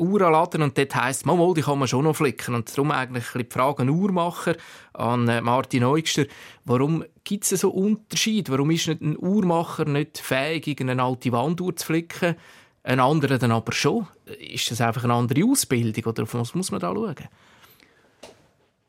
Uhrenladen 0.00 0.62
und 0.62 0.76
dort 0.76 0.94
heisst 0.94 1.20
es, 1.20 1.26
mal, 1.26 1.54
die 1.54 1.62
kann 1.62 1.78
man 1.78 1.88
schon 1.88 2.04
noch 2.04 2.16
flicken. 2.16 2.54
Und 2.54 2.76
darum 2.76 2.90
eigentlich 2.90 3.24
die 3.34 3.44
Frage 3.44 3.82
an 3.82 3.90
Uhrmacher, 3.90 4.56
an 4.94 5.28
äh, 5.28 5.40
Martin 5.40 5.84
Eugster, 5.84 6.24
warum 6.64 7.04
gibt 7.24 7.50
es 7.50 7.60
so 7.60 7.70
Unterschied? 7.70 8.50
Warum 8.50 8.70
ist 8.70 8.88
ein 8.88 9.16
Uhrmacher 9.18 9.84
nicht 9.84 10.18
fähig, 10.18 10.80
eine 10.80 11.02
alte 11.02 11.32
Wanduhr 11.32 11.76
zu 11.76 11.86
flicken, 11.86 12.36
ein 12.82 13.00
anderer 13.00 13.38
dann 13.38 13.52
aber 13.52 13.72
schon? 13.72 14.06
Ist 14.38 14.70
das 14.70 14.80
einfach 14.80 15.04
eine 15.04 15.14
andere 15.14 15.44
Ausbildung 15.44 16.04
oder 16.04 16.22
auf 16.22 16.34
was 16.34 16.54
muss 16.54 16.70
man 16.70 16.80
da 16.80 16.92
schauen? 16.92 17.28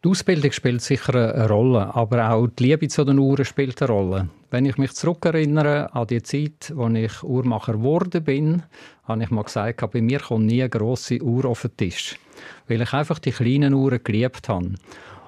Die 0.03 0.09
Ausbildung 0.09 0.51
spielt 0.51 0.81
sicher 0.81 1.13
eine 1.13 1.47
Rolle, 1.47 1.93
aber 1.93 2.31
auch 2.31 2.47
die 2.47 2.63
Liebe 2.63 2.87
zu 2.87 3.03
den 3.03 3.19
Uhren 3.19 3.45
spielt 3.45 3.79
eine 3.83 3.91
Rolle. 3.91 4.29
Wenn 4.49 4.65
ich 4.65 4.79
mich 4.79 4.93
zurückerinnere 4.93 5.93
an 5.93 6.07
die 6.07 6.23
Zeit, 6.23 6.73
als 6.75 6.95
ich 6.95 7.21
Uhrmacher 7.23 7.73
geworden 7.73 8.23
bin, 8.23 8.63
habe 9.03 9.21
ich 9.21 9.29
mal 9.29 9.43
gesagt, 9.43 9.91
bei 9.91 10.01
mir 10.01 10.19
kommt 10.19 10.47
nie 10.47 10.61
eine 10.61 10.71
grosse 10.71 11.21
Uhr 11.21 11.45
auf 11.45 11.61
den 11.61 11.77
Tisch, 11.77 12.17
weil 12.67 12.81
ich 12.81 12.93
einfach 12.93 13.19
die 13.19 13.29
kleinen 13.29 13.75
Uhren 13.75 14.03
geliebt 14.03 14.49
habe. 14.49 14.73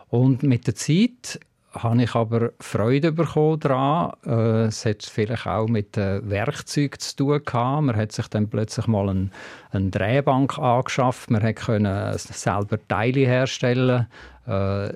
Und 0.10 0.42
mit 0.42 0.66
der 0.66 0.74
Zeit 0.74 1.40
habe 1.74 2.04
ich 2.04 2.16
aber 2.16 2.52
Freude 2.60 3.12
bekommen 3.12 3.60
daran. 3.60 4.14
Äh, 4.26 4.68
es 4.68 4.86
hat 4.86 5.04
vielleicht 5.04 5.46
auch 5.46 5.68
mit 5.68 5.96
den 5.96 6.30
Werkzeugen 6.30 7.00
zu 7.00 7.16
tun 7.16 7.42
gehabt. 7.46 7.84
Man 7.84 7.96
hat 7.96 8.12
sich 8.12 8.28
dann 8.28 8.50
plötzlich 8.50 8.88
mal 8.88 9.10
eine, 9.10 9.30
eine 9.72 9.90
Drehbank 9.90 10.58
angeschafft. 10.58 11.32
Man 11.32 11.56
konnte 11.56 12.14
selber 12.18 12.80
Teile 12.88 13.22
herstellen. 13.22 14.08
Äh, 14.46 14.94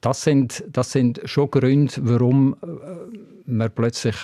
das 0.00 0.22
sind, 0.22 0.64
das 0.68 0.92
sind 0.92 1.20
schon 1.24 1.50
Gründe, 1.50 1.94
warum 2.00 2.56
äh, 2.62 3.50
man 3.50 3.70
plötzlich 3.70 4.16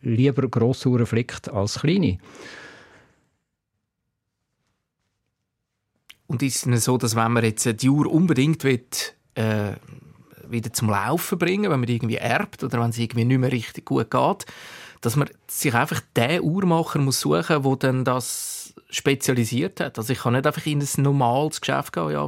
lieber 0.00 0.48
Grossuhren 0.48 1.06
flickt 1.06 1.50
als 1.50 1.80
kleine. 1.80 2.18
Und 6.26 6.42
ist 6.42 6.66
es 6.66 6.84
so, 6.84 6.96
dass 6.96 7.14
wenn 7.14 7.32
man 7.32 7.44
jetzt 7.44 7.82
die 7.82 7.90
Uhr 7.90 8.10
unbedingt 8.10 8.64
will, 8.64 8.86
äh, 9.34 9.72
wieder 10.48 10.72
zum 10.72 10.88
Laufen 10.90 11.38
bringen, 11.38 11.70
wenn 11.70 11.80
man 11.80 11.86
die 11.86 11.96
irgendwie 11.96 12.16
erbt 12.16 12.64
oder 12.64 12.80
wenn 12.80 12.90
es 12.90 12.98
irgendwie 12.98 13.24
nicht 13.24 13.38
mehr 13.38 13.52
richtig 13.52 13.84
gut 13.84 14.10
geht, 14.10 14.46
dass 15.02 15.16
man 15.16 15.28
sich 15.46 15.74
einfach 15.74 16.00
den 16.16 16.40
Uhrmacher 16.40 17.00
muss 17.00 17.20
suchen, 17.20 17.64
wo 17.64 17.76
dann 17.76 18.04
das 18.04 18.61
spezialisiert 18.92 19.80
hat. 19.80 19.98
Also 19.98 20.12
ich 20.12 20.20
kann 20.20 20.34
nicht 20.34 20.46
einfach 20.46 20.64
in 20.66 20.80
ein 20.80 21.02
normales 21.02 21.60
Geschäft 21.60 21.94
gehen, 21.94 22.10
ja, 22.10 22.26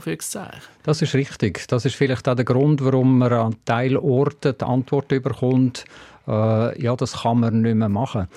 Das 0.83 1.03
ist 1.03 1.15
richtig. 1.15 1.69
Das 1.69 1.85
ist 1.85 1.95
vielleicht 1.95 2.27
auch 2.27 2.35
der 2.35 2.45
Grund, 2.45 2.83
warum 2.83 3.19
man 3.19 3.33
an 3.33 3.57
Teilorten 3.65 4.55
die 4.59 4.65
Antwort 4.65 5.09
bekommt, 5.09 5.85
äh, 6.27 6.83
ja, 6.83 6.97
das 6.97 7.21
kann 7.23 7.41
man 7.41 7.61
nicht 7.61 7.75
mehr 7.75 7.91
machen. 7.91 8.29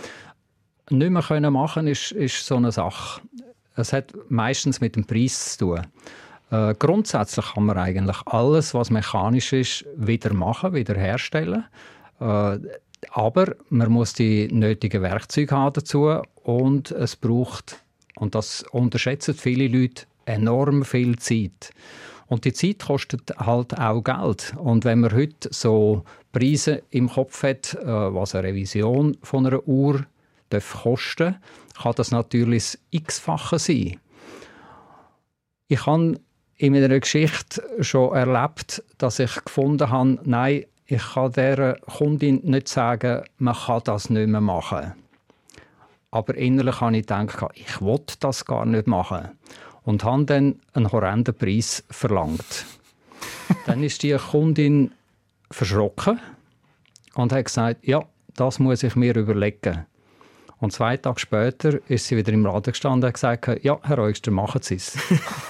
Nicht 0.90 1.10
mehr 1.10 1.22
können 1.22 1.54
machen 1.54 1.88
ist, 1.88 2.12
ist 2.12 2.46
so 2.46 2.58
eine 2.58 2.72
Sache. 2.72 3.22
Es 3.76 3.94
hat 3.94 4.14
meistens 4.30 4.82
mit 4.82 4.96
dem 4.96 5.06
Preis 5.06 5.58
zu 5.58 5.76
tun. 5.76 5.88
Äh, 6.52 6.76
grundsätzlich 6.78 7.54
kann 7.54 7.66
man 7.66 7.78
eigentlich 7.78 8.18
alles, 8.26 8.74
was 8.74 8.90
mechanisch 8.90 9.54
ist, 9.54 9.86
wieder 9.96 10.34
machen, 10.34 10.74
wieder 10.74 10.96
herstellen. 10.96 11.66
Äh, 12.20 12.58
aber 13.12 13.56
man 13.70 13.92
muss 13.92 14.14
die 14.14 14.48
nötigen 14.52 15.02
Werkzeuge 15.02 15.56
haben 15.56 15.74
dazu 15.74 16.22
und 16.44 16.92
es 16.92 17.16
braucht, 17.16 17.84
und 18.20 18.36
das 18.36 18.64
unterschätzen 18.72 19.34
viele 19.34 19.68
Leute, 19.68 20.06
enorm 20.26 20.84
viel 20.84 21.18
Zeit. 21.20 21.72
Und 22.28 22.44
die 22.44 22.54
Zeit 22.54 22.80
kostet 22.80 23.32
halt 23.38 23.78
auch 23.80 24.02
Geld. 24.04 24.54
Und 24.58 24.84
wenn 24.84 25.00
man 25.00 25.14
heute 25.14 25.50
so 25.52 26.04
Preise 26.34 26.84
im 26.90 27.10
Kopf 27.10 27.44
hat, 27.44 27.74
äh, 27.76 27.86
was 27.86 28.36
eine 28.36 28.50
Revision 28.50 29.18
von 29.24 29.46
einer 29.46 29.66
Uhr 29.66 30.06
darf 30.50 30.82
kosten, 30.84 31.38
kann 31.82 31.94
das 31.96 32.12
natürlich 32.12 32.78
x-fache 32.92 33.60
sein. 33.60 33.98
Ich 35.70 35.86
habe 35.86 36.20
in 36.58 36.74
meiner 36.74 37.00
Geschichte 37.00 37.62
schon 37.82 38.14
erlebt, 38.14 38.84
dass 38.98 39.20
ich 39.20 39.44
gefunden 39.46 39.90
habe, 39.90 40.20
nein, 40.24 40.66
ich 40.86 41.04
kann 41.14 41.32
dieser 41.32 41.74
Kundin 41.76 42.40
nicht 42.44 42.68
sagen, 42.68 43.24
man 43.38 43.56
kann 43.56 43.82
das 43.84 44.10
nicht 44.10 44.28
mehr 44.28 44.42
machen. 44.42 44.94
Aber 46.12 46.36
innerlich 46.36 46.82
habe 46.82 46.98
ich 46.98 47.06
gedacht, 47.06 47.52
ich 47.56 47.82
will 47.82 48.00
das 48.20 48.46
gar 48.46 48.66
nicht 48.66 48.88
machen. 48.88 49.30
Und 49.84 50.04
habe 50.04 50.26
dann 50.26 50.60
einen 50.74 50.92
horrenden 50.92 51.34
Preis 51.34 51.84
verlangt. 51.90 52.66
dann 53.66 53.84
ist 53.84 54.04
die 54.04 54.16
Kundin 54.16 54.92
verschrocken 55.50 56.20
und 57.16 57.32
hat 57.32 57.46
gesagt, 57.46 57.88
ja, 57.88 58.04
das 58.36 58.60
muss 58.60 58.84
ich 58.84 58.96
mir 58.96 59.16
überlegen. 59.16 59.86
Und 60.60 60.74
zwei 60.74 60.98
Tage 60.98 61.20
später 61.20 61.80
ist 61.88 62.08
sie 62.08 62.18
wieder 62.18 62.34
im 62.34 62.44
Laden 62.44 62.72
gestanden 62.72 63.04
und 63.04 63.08
hat 63.08 63.14
gesagt, 63.14 63.64
ja, 63.64 63.78
Herr 63.84 64.00
Eugster, 64.00 64.32
machen 64.32 64.62
Sie 64.64 64.76
es. 64.76 64.98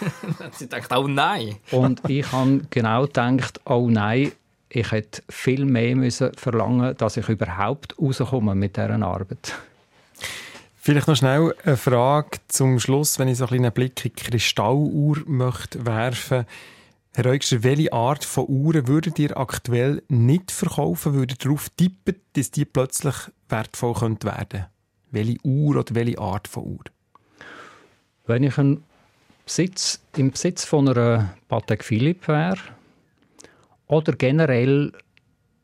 sie 0.51 0.67
denkt, 0.67 0.91
oh 0.93 1.07
nein. 1.07 1.55
und 1.71 2.01
ich 2.09 2.29
habe 2.31 2.61
genau 2.69 3.05
gedacht, 3.05 3.61
oh 3.65 3.89
nein, 3.89 4.33
ich 4.69 4.91
hätte 4.91 5.23
viel 5.29 5.65
mehr 5.65 5.95
müssen 5.95 6.33
verlangen 6.33 6.95
dass 6.97 7.15
ich 7.15 7.29
überhaupt 7.29 7.95
rauskomme 7.99 8.53
mit 8.53 8.75
dieser 8.75 9.01
Arbeit. 9.01 9.55
Vielleicht 10.87 11.09
noch 11.09 11.17
schnell 11.17 11.53
eine 11.65 11.75
Frage 11.75 12.37
zum 12.47 12.79
Schluss, 12.79 13.19
wenn 13.19 13.27
ich 13.27 13.39
so 13.39 13.45
einen 13.45 13.73
Blick 13.73 14.05
in 14.05 14.13
die 14.15 14.23
Kristalluhr 14.23 15.17
möchte 15.25 15.85
werfen 15.85 16.45
Herr 17.13 17.25
Eugster, 17.25 17.61
welche 17.63 17.91
Art 17.91 18.23
von 18.23 18.45
Uhren 18.47 18.87
würdet 18.87 19.19
ihr 19.19 19.35
aktuell 19.35 20.01
nicht 20.07 20.49
verkaufen? 20.49 21.13
Würdet 21.13 21.43
ihr 21.43 21.49
darauf 21.49 21.67
tippen, 21.71 22.15
dass 22.31 22.51
die 22.51 22.63
plötzlich 22.63 23.15
wertvoll 23.49 23.99
werden 23.99 24.17
könnte? 24.17 24.69
Welche 25.11 25.37
Uhr 25.43 25.75
oder 25.75 25.93
welche 25.93 26.19
Art 26.19 26.47
von 26.47 26.63
Uhr? 26.63 26.85
Wenn 28.25 28.43
ich 28.43 28.57
ein 28.57 28.81
Besitz, 29.43 29.99
im 30.15 30.31
Besitz 30.31 30.63
von 30.63 30.87
einer 30.87 31.33
Patek 31.49 31.83
Philippe 31.83 32.29
wäre 32.29 32.59
oder 33.87 34.13
generell 34.13 34.93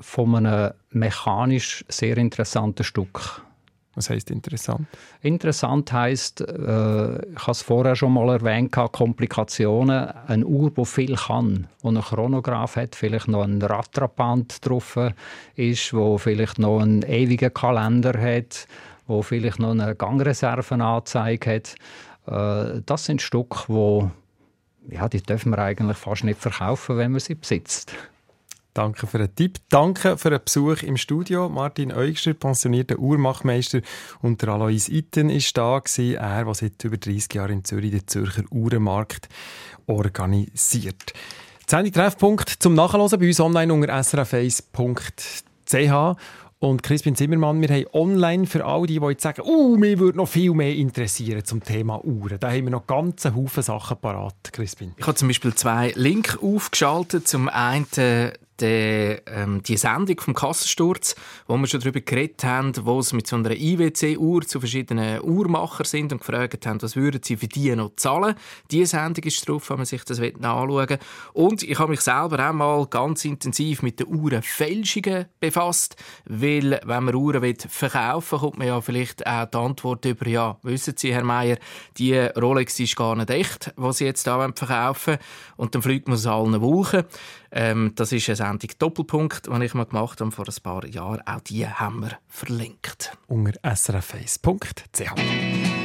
von 0.02 0.36
einem 0.36 0.74
mechanisch 0.90 1.86
sehr 1.88 2.18
interessanten 2.18 2.84
Stück. 2.84 3.42
Was 3.96 4.10
heißt 4.10 4.32
interessant? 4.32 4.88
Interessant 5.22 5.94
heißt, 5.94 6.42
äh, 6.42 7.32
ich 7.32 7.40
habe 7.40 7.52
es 7.52 7.62
vorher 7.62 7.96
schon 7.96 8.14
mal 8.14 8.30
erwähnt, 8.30 8.72
Komplikationen. 8.72 10.10
Eine 10.28 10.46
Uhr, 10.46 10.72
die 10.72 10.86
viel 10.86 11.16
kann, 11.16 11.68
wo 11.82 11.90
ein 11.90 12.02
Chronograph 12.02 12.76
hat, 12.76 12.96
vielleicht 12.96 13.28
noch 13.28 13.44
ein 13.44 13.62
Radraband 13.62 14.66
drauf 14.68 14.98
ist, 15.56 15.94
wo 15.94 16.18
vielleicht 16.18 16.58
noch 16.58 16.80
einen 16.80 17.04
ewigen 17.04 17.54
Kalender 17.54 18.20
hat, 18.20 18.68
wo 19.06 19.22
vielleicht 19.22 19.60
noch 19.60 19.72
eine 19.72 19.94
Gangreservenanzeige 19.96 21.56
hat. 21.56 21.76
Äh, 22.26 22.82
das 22.86 23.06
sind 23.06 23.22
Stücke, 23.22 23.66
wo 23.68 24.10
ja, 24.90 25.08
die 25.08 25.22
dürfen 25.22 25.52
wir 25.52 25.60
eigentlich 25.60 25.98
fast 25.98 26.24
nicht 26.24 26.40
verkaufen, 26.40 26.98
wenn 26.98 27.12
man 27.12 27.20
sie 27.20 27.36
besitzt. 27.36 27.94
Danke 28.74 29.06
für 29.06 29.20
den 29.20 29.36
Tipp. 29.36 29.60
Danke 29.70 30.18
für 30.18 30.32
den 30.32 30.40
Besuch 30.44 30.82
im 30.82 30.98
Studio. 30.98 31.48
Martin 31.48 31.94
Eugster, 31.94 32.34
pensionierter 32.34 32.98
Uhrmachmeister 32.98 33.82
und 34.22 34.44
Alois 34.44 34.90
Itten 34.90 35.30
ist 35.30 35.56
da 35.56 35.78
gewesen. 35.78 36.16
Er, 36.16 36.46
der 36.46 36.54
seit 36.56 36.84
über 36.84 36.98
30 36.98 37.32
Jahren 37.36 37.52
in 37.52 37.64
Zürich 37.64 37.92
den 37.92 38.08
Zürcher 38.08 38.42
Uhrenmarkt 38.50 39.30
organisiert. 39.86 41.14
Sendung 41.68 41.94
Treffpunkt 41.94 42.50
zum 42.50 42.74
Nachhören 42.74 43.20
bei 43.20 43.28
uns 43.28 43.40
online 43.40 43.72
unter 43.72 43.94
srf1.ch. 43.94 46.18
Und 46.60 46.82
Crispin 46.82 47.16
Zimmermann, 47.16 47.62
wir 47.62 47.68
haben 47.68 47.86
online 47.92 48.48
für 48.48 48.66
all 48.66 48.88
die, 48.88 49.00
die 49.00 49.06
jetzt 49.08 49.22
sagen, 49.22 49.42
uh, 49.42 49.76
mich 49.76 50.00
würde 50.00 50.18
noch 50.18 50.30
viel 50.30 50.54
mehr 50.54 50.74
interessieren 50.74 51.44
zum 51.44 51.62
Thema 51.62 52.02
Uhren. 52.06 52.40
Da 52.40 52.52
haben 52.52 52.64
wir 52.64 52.72
noch 52.72 52.88
ganze 52.88 53.36
Haufen 53.36 53.62
Sachen 53.62 53.98
parat, 53.98 54.54
Crispin. 54.54 54.94
Ich 54.96 55.06
habe 55.06 55.16
zum 55.16 55.28
Beispiel 55.28 55.54
zwei 55.54 55.92
Links 55.96 56.38
aufgeschaltet. 56.38 57.28
Zum 57.28 57.50
einen 57.50 57.86
die, 58.60 59.18
ähm, 59.26 59.64
die 59.64 59.78
Sendung 59.78 60.20
vom 60.20 60.34
Kassensturz, 60.34 61.16
wo 61.48 61.58
wir 61.58 61.68
schon 61.68 61.80
darüber 61.80 62.02
geredet 62.02 62.44
haben, 62.44 62.74
wo 62.84 63.02
sie 63.02 63.16
mit 63.16 63.28
so 63.28 63.36
einer 63.36 63.52
IWC-Uhr 63.52 64.42
zu 64.44 64.60
verschiedenen 64.60 65.22
Uhrmachern 65.22 65.86
sind 65.86 66.12
und 66.12 66.20
gefragt 66.20 66.66
haben, 66.66 66.82
was 66.82 66.96
würden 66.96 67.22
sie 67.24 67.38
für 67.38 67.48
die 67.48 67.76
noch 67.76 67.96
zahlen. 67.96 68.36
Diese 68.72 68.98
Sendung 68.98 69.24
ist 69.24 69.48
drauf, 69.48 69.70
wenn 69.70 69.78
man 69.78 69.86
sich 69.86 70.04
das 70.04 70.20
anschauen 70.20 70.90
will. 70.90 71.00
Und 71.34 71.64
ich 71.64 71.80
habe 71.80 71.92
mich 71.92 72.02
selber 72.02 72.50
auch 72.50 72.54
mal 72.54 72.86
ganz 72.88 73.26
intensiv 73.26 73.82
mit 73.82 74.00
den 74.00 74.08
Uhrenfälschungen 74.08 75.26
befasst, 75.40 75.96
weil 76.26 76.80
wenn 76.86 77.04
man 77.04 77.16
Uhren 77.16 77.56
verkaufen 77.56 78.34
will, 78.34 78.40
kommt 78.40 78.58
man 78.58 78.68
ja 78.68 78.82
vielleicht 78.82 79.26
auch 79.26 79.46
die 79.46 79.58
Antwort 79.58 80.06
über, 80.06 80.28
ja, 80.28 80.58
wissen 80.64 80.96
Sie, 80.98 81.14
Herr 81.14 81.24
Meier, 81.24 81.58
die 81.98 82.16
Rolex 82.18 82.80
ist 82.80 82.96
gar 82.96 83.16
nicht 83.16 83.30
echt, 83.30 83.74
was 83.76 83.98
Sie 83.98 84.06
jetzt 84.06 84.28
da 84.28 84.52
verkaufen 84.54 85.14
wollen. 85.14 85.20
Und 85.58 85.76
dann 85.76 85.82
fliegt 85.82 86.08
man 86.08 86.16
es 86.16 86.28
allen 86.28 86.62
Wolken. 86.62 87.04
Ähm, 87.56 87.92
das 87.96 88.12
ist 88.12 88.28
eine 88.30 88.36
Sendung 88.36 88.72
Doppelpunkt, 88.80 89.48
die 89.48 89.66
ich 89.66 89.74
mal 89.76 89.86
gemacht 89.86 90.20
habe 90.20 90.32
vor 90.32 90.48
ein 90.48 90.64
paar 90.64 90.86
Jahren. 90.86 91.22
Auch 91.28 91.42
die 91.42 91.68
haben 91.68 92.02
wir 92.02 92.18
verlinkt. 92.28 93.16
Unter 93.28 93.60
srf1.ch. 93.62 95.83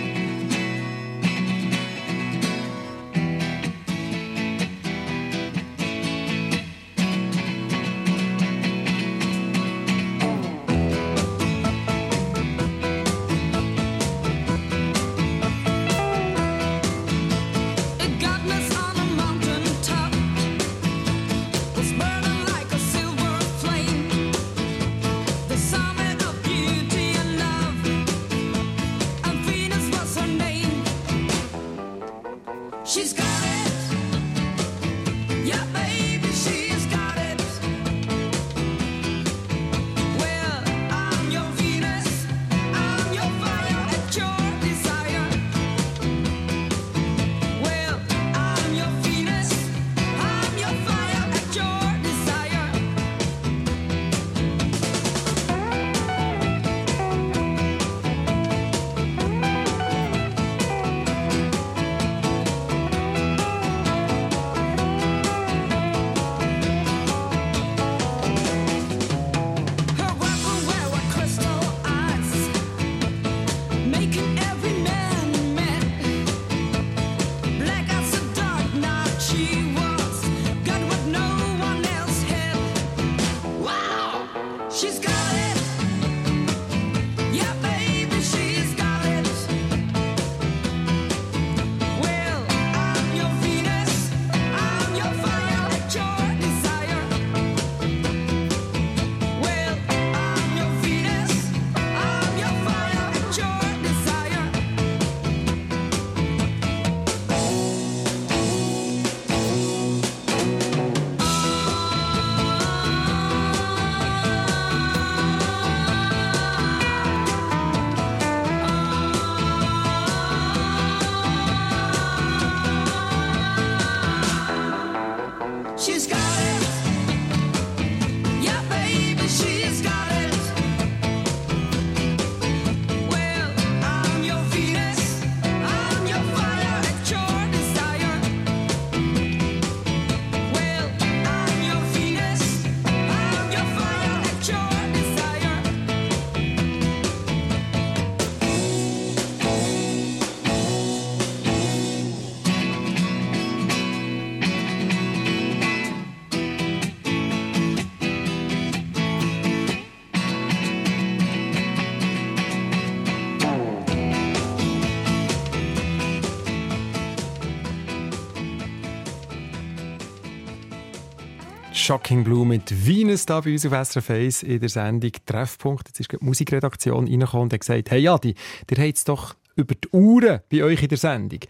Shocking 171.88 172.22
Blue 172.22 172.44
mit 172.44 172.86
Venus 172.86 173.24
da 173.24 173.40
bei 173.40 173.52
uns 173.52 173.64
auf 173.64 173.72
SRF 173.72 174.42
in 174.42 174.60
der 174.60 174.68
Sendung 174.68 175.10
Treffpunkt. 175.24 175.88
Jetzt 175.88 176.00
ist 176.00 176.12
die 176.12 176.18
Musikredaktion 176.20 177.08
reingekommen 177.08 177.44
und 177.44 177.52
hat 177.54 177.60
gesagt, 177.60 177.90
hey 177.90 178.06
Adi, 178.06 178.34
ihr 178.70 178.76
habt 178.76 178.96
es 178.98 179.04
doch 179.04 179.34
über 179.56 179.74
die 179.74 179.88
Uhren 179.92 180.40
bei 180.50 180.64
euch 180.64 180.82
in 180.82 180.90
der 180.90 180.98
Sendung. 180.98 181.40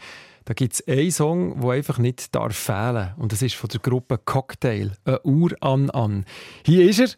Da 0.45 0.55
gibt 0.55 0.75
es 0.75 0.87
einen 0.87 1.11
Song, 1.11 1.61
der 1.61 1.71
einfach 1.71 1.99
nicht 1.99 2.37
darf 2.37 2.55
fehlen 2.55 2.95
darf. 2.95 3.19
Und 3.19 3.33
das 3.33 3.43
ist 3.43 3.57
von 3.57 3.69
der 3.69 3.81
Gruppe 3.81 4.17
Cocktail, 4.17 4.93
«Eine 5.05 5.21
Uhr 5.23 5.57
an 5.61 5.91
an». 5.91 6.25
Hier 6.65 6.89
ist 6.89 7.01
er, 7.01 7.09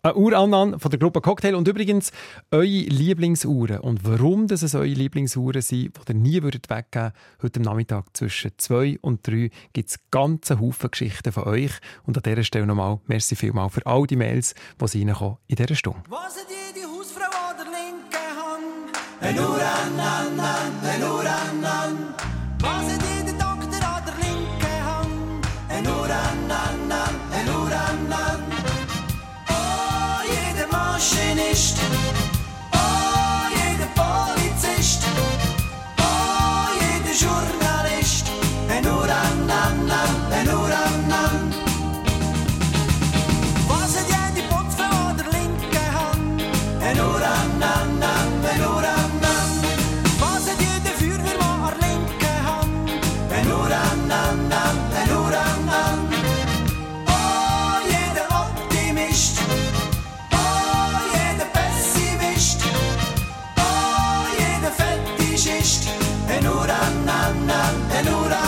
eine 0.00 0.14
Uhr 0.14 0.32
Annan 0.32 0.78
von 0.78 0.90
der 0.90 1.00
Gruppe 1.00 1.20
Cocktail. 1.20 1.56
Und 1.56 1.66
übrigens, 1.66 2.12
eure 2.52 2.64
Lieblingsuhren 2.64 3.80
und 3.80 4.04
warum 4.04 4.46
das 4.46 4.62
es 4.62 4.76
eure 4.76 4.86
Lieblingsuhren 4.86 5.60
sind, 5.60 5.96
die 5.96 6.12
ihr 6.12 6.14
nie 6.14 6.42
weggeben 6.42 6.62
würdet 6.68 7.12
Heute 7.42 7.60
Nachmittag 7.60 8.04
zwischen 8.16 8.52
2 8.56 8.98
und 9.00 9.26
3 9.26 9.50
gibt 9.72 9.90
es 9.90 9.98
ganze 10.12 10.60
Haufen 10.60 10.90
Geschichten 10.90 11.32
von 11.32 11.44
euch. 11.44 11.72
Und 12.06 12.16
an 12.16 12.22
dieser 12.22 12.44
Stelle 12.44 12.66
nochmal, 12.66 13.00
merci 13.06 13.34
vielmal 13.34 13.70
für 13.70 13.84
all 13.86 14.06
die 14.06 14.16
Mails, 14.16 14.54
die 14.80 14.88
sie 14.88 15.02
reinkommen 15.02 15.38
in 15.48 15.56
dieser 15.56 15.74
Stunde. 15.74 16.00
Was 16.08 16.36
hat 16.36 16.46
jede 16.48 16.86
Hausfrau 16.86 17.24
an 17.24 17.56
der 17.56 17.66
linken 17.66 18.14
Hand? 18.38 18.96
Eine 19.20 19.40
Uhr 19.40 19.60
Annan, 19.60 20.40
eine 20.84 21.12
Uhr 21.12 21.20
Annan. 21.20 21.77
finished. 31.76 32.07
sisht, 65.48 65.88
e 66.28 66.40
nura 66.42 66.80
na 67.06 67.32
na, 67.46 67.62
e 67.98 68.02
nura 68.02 68.47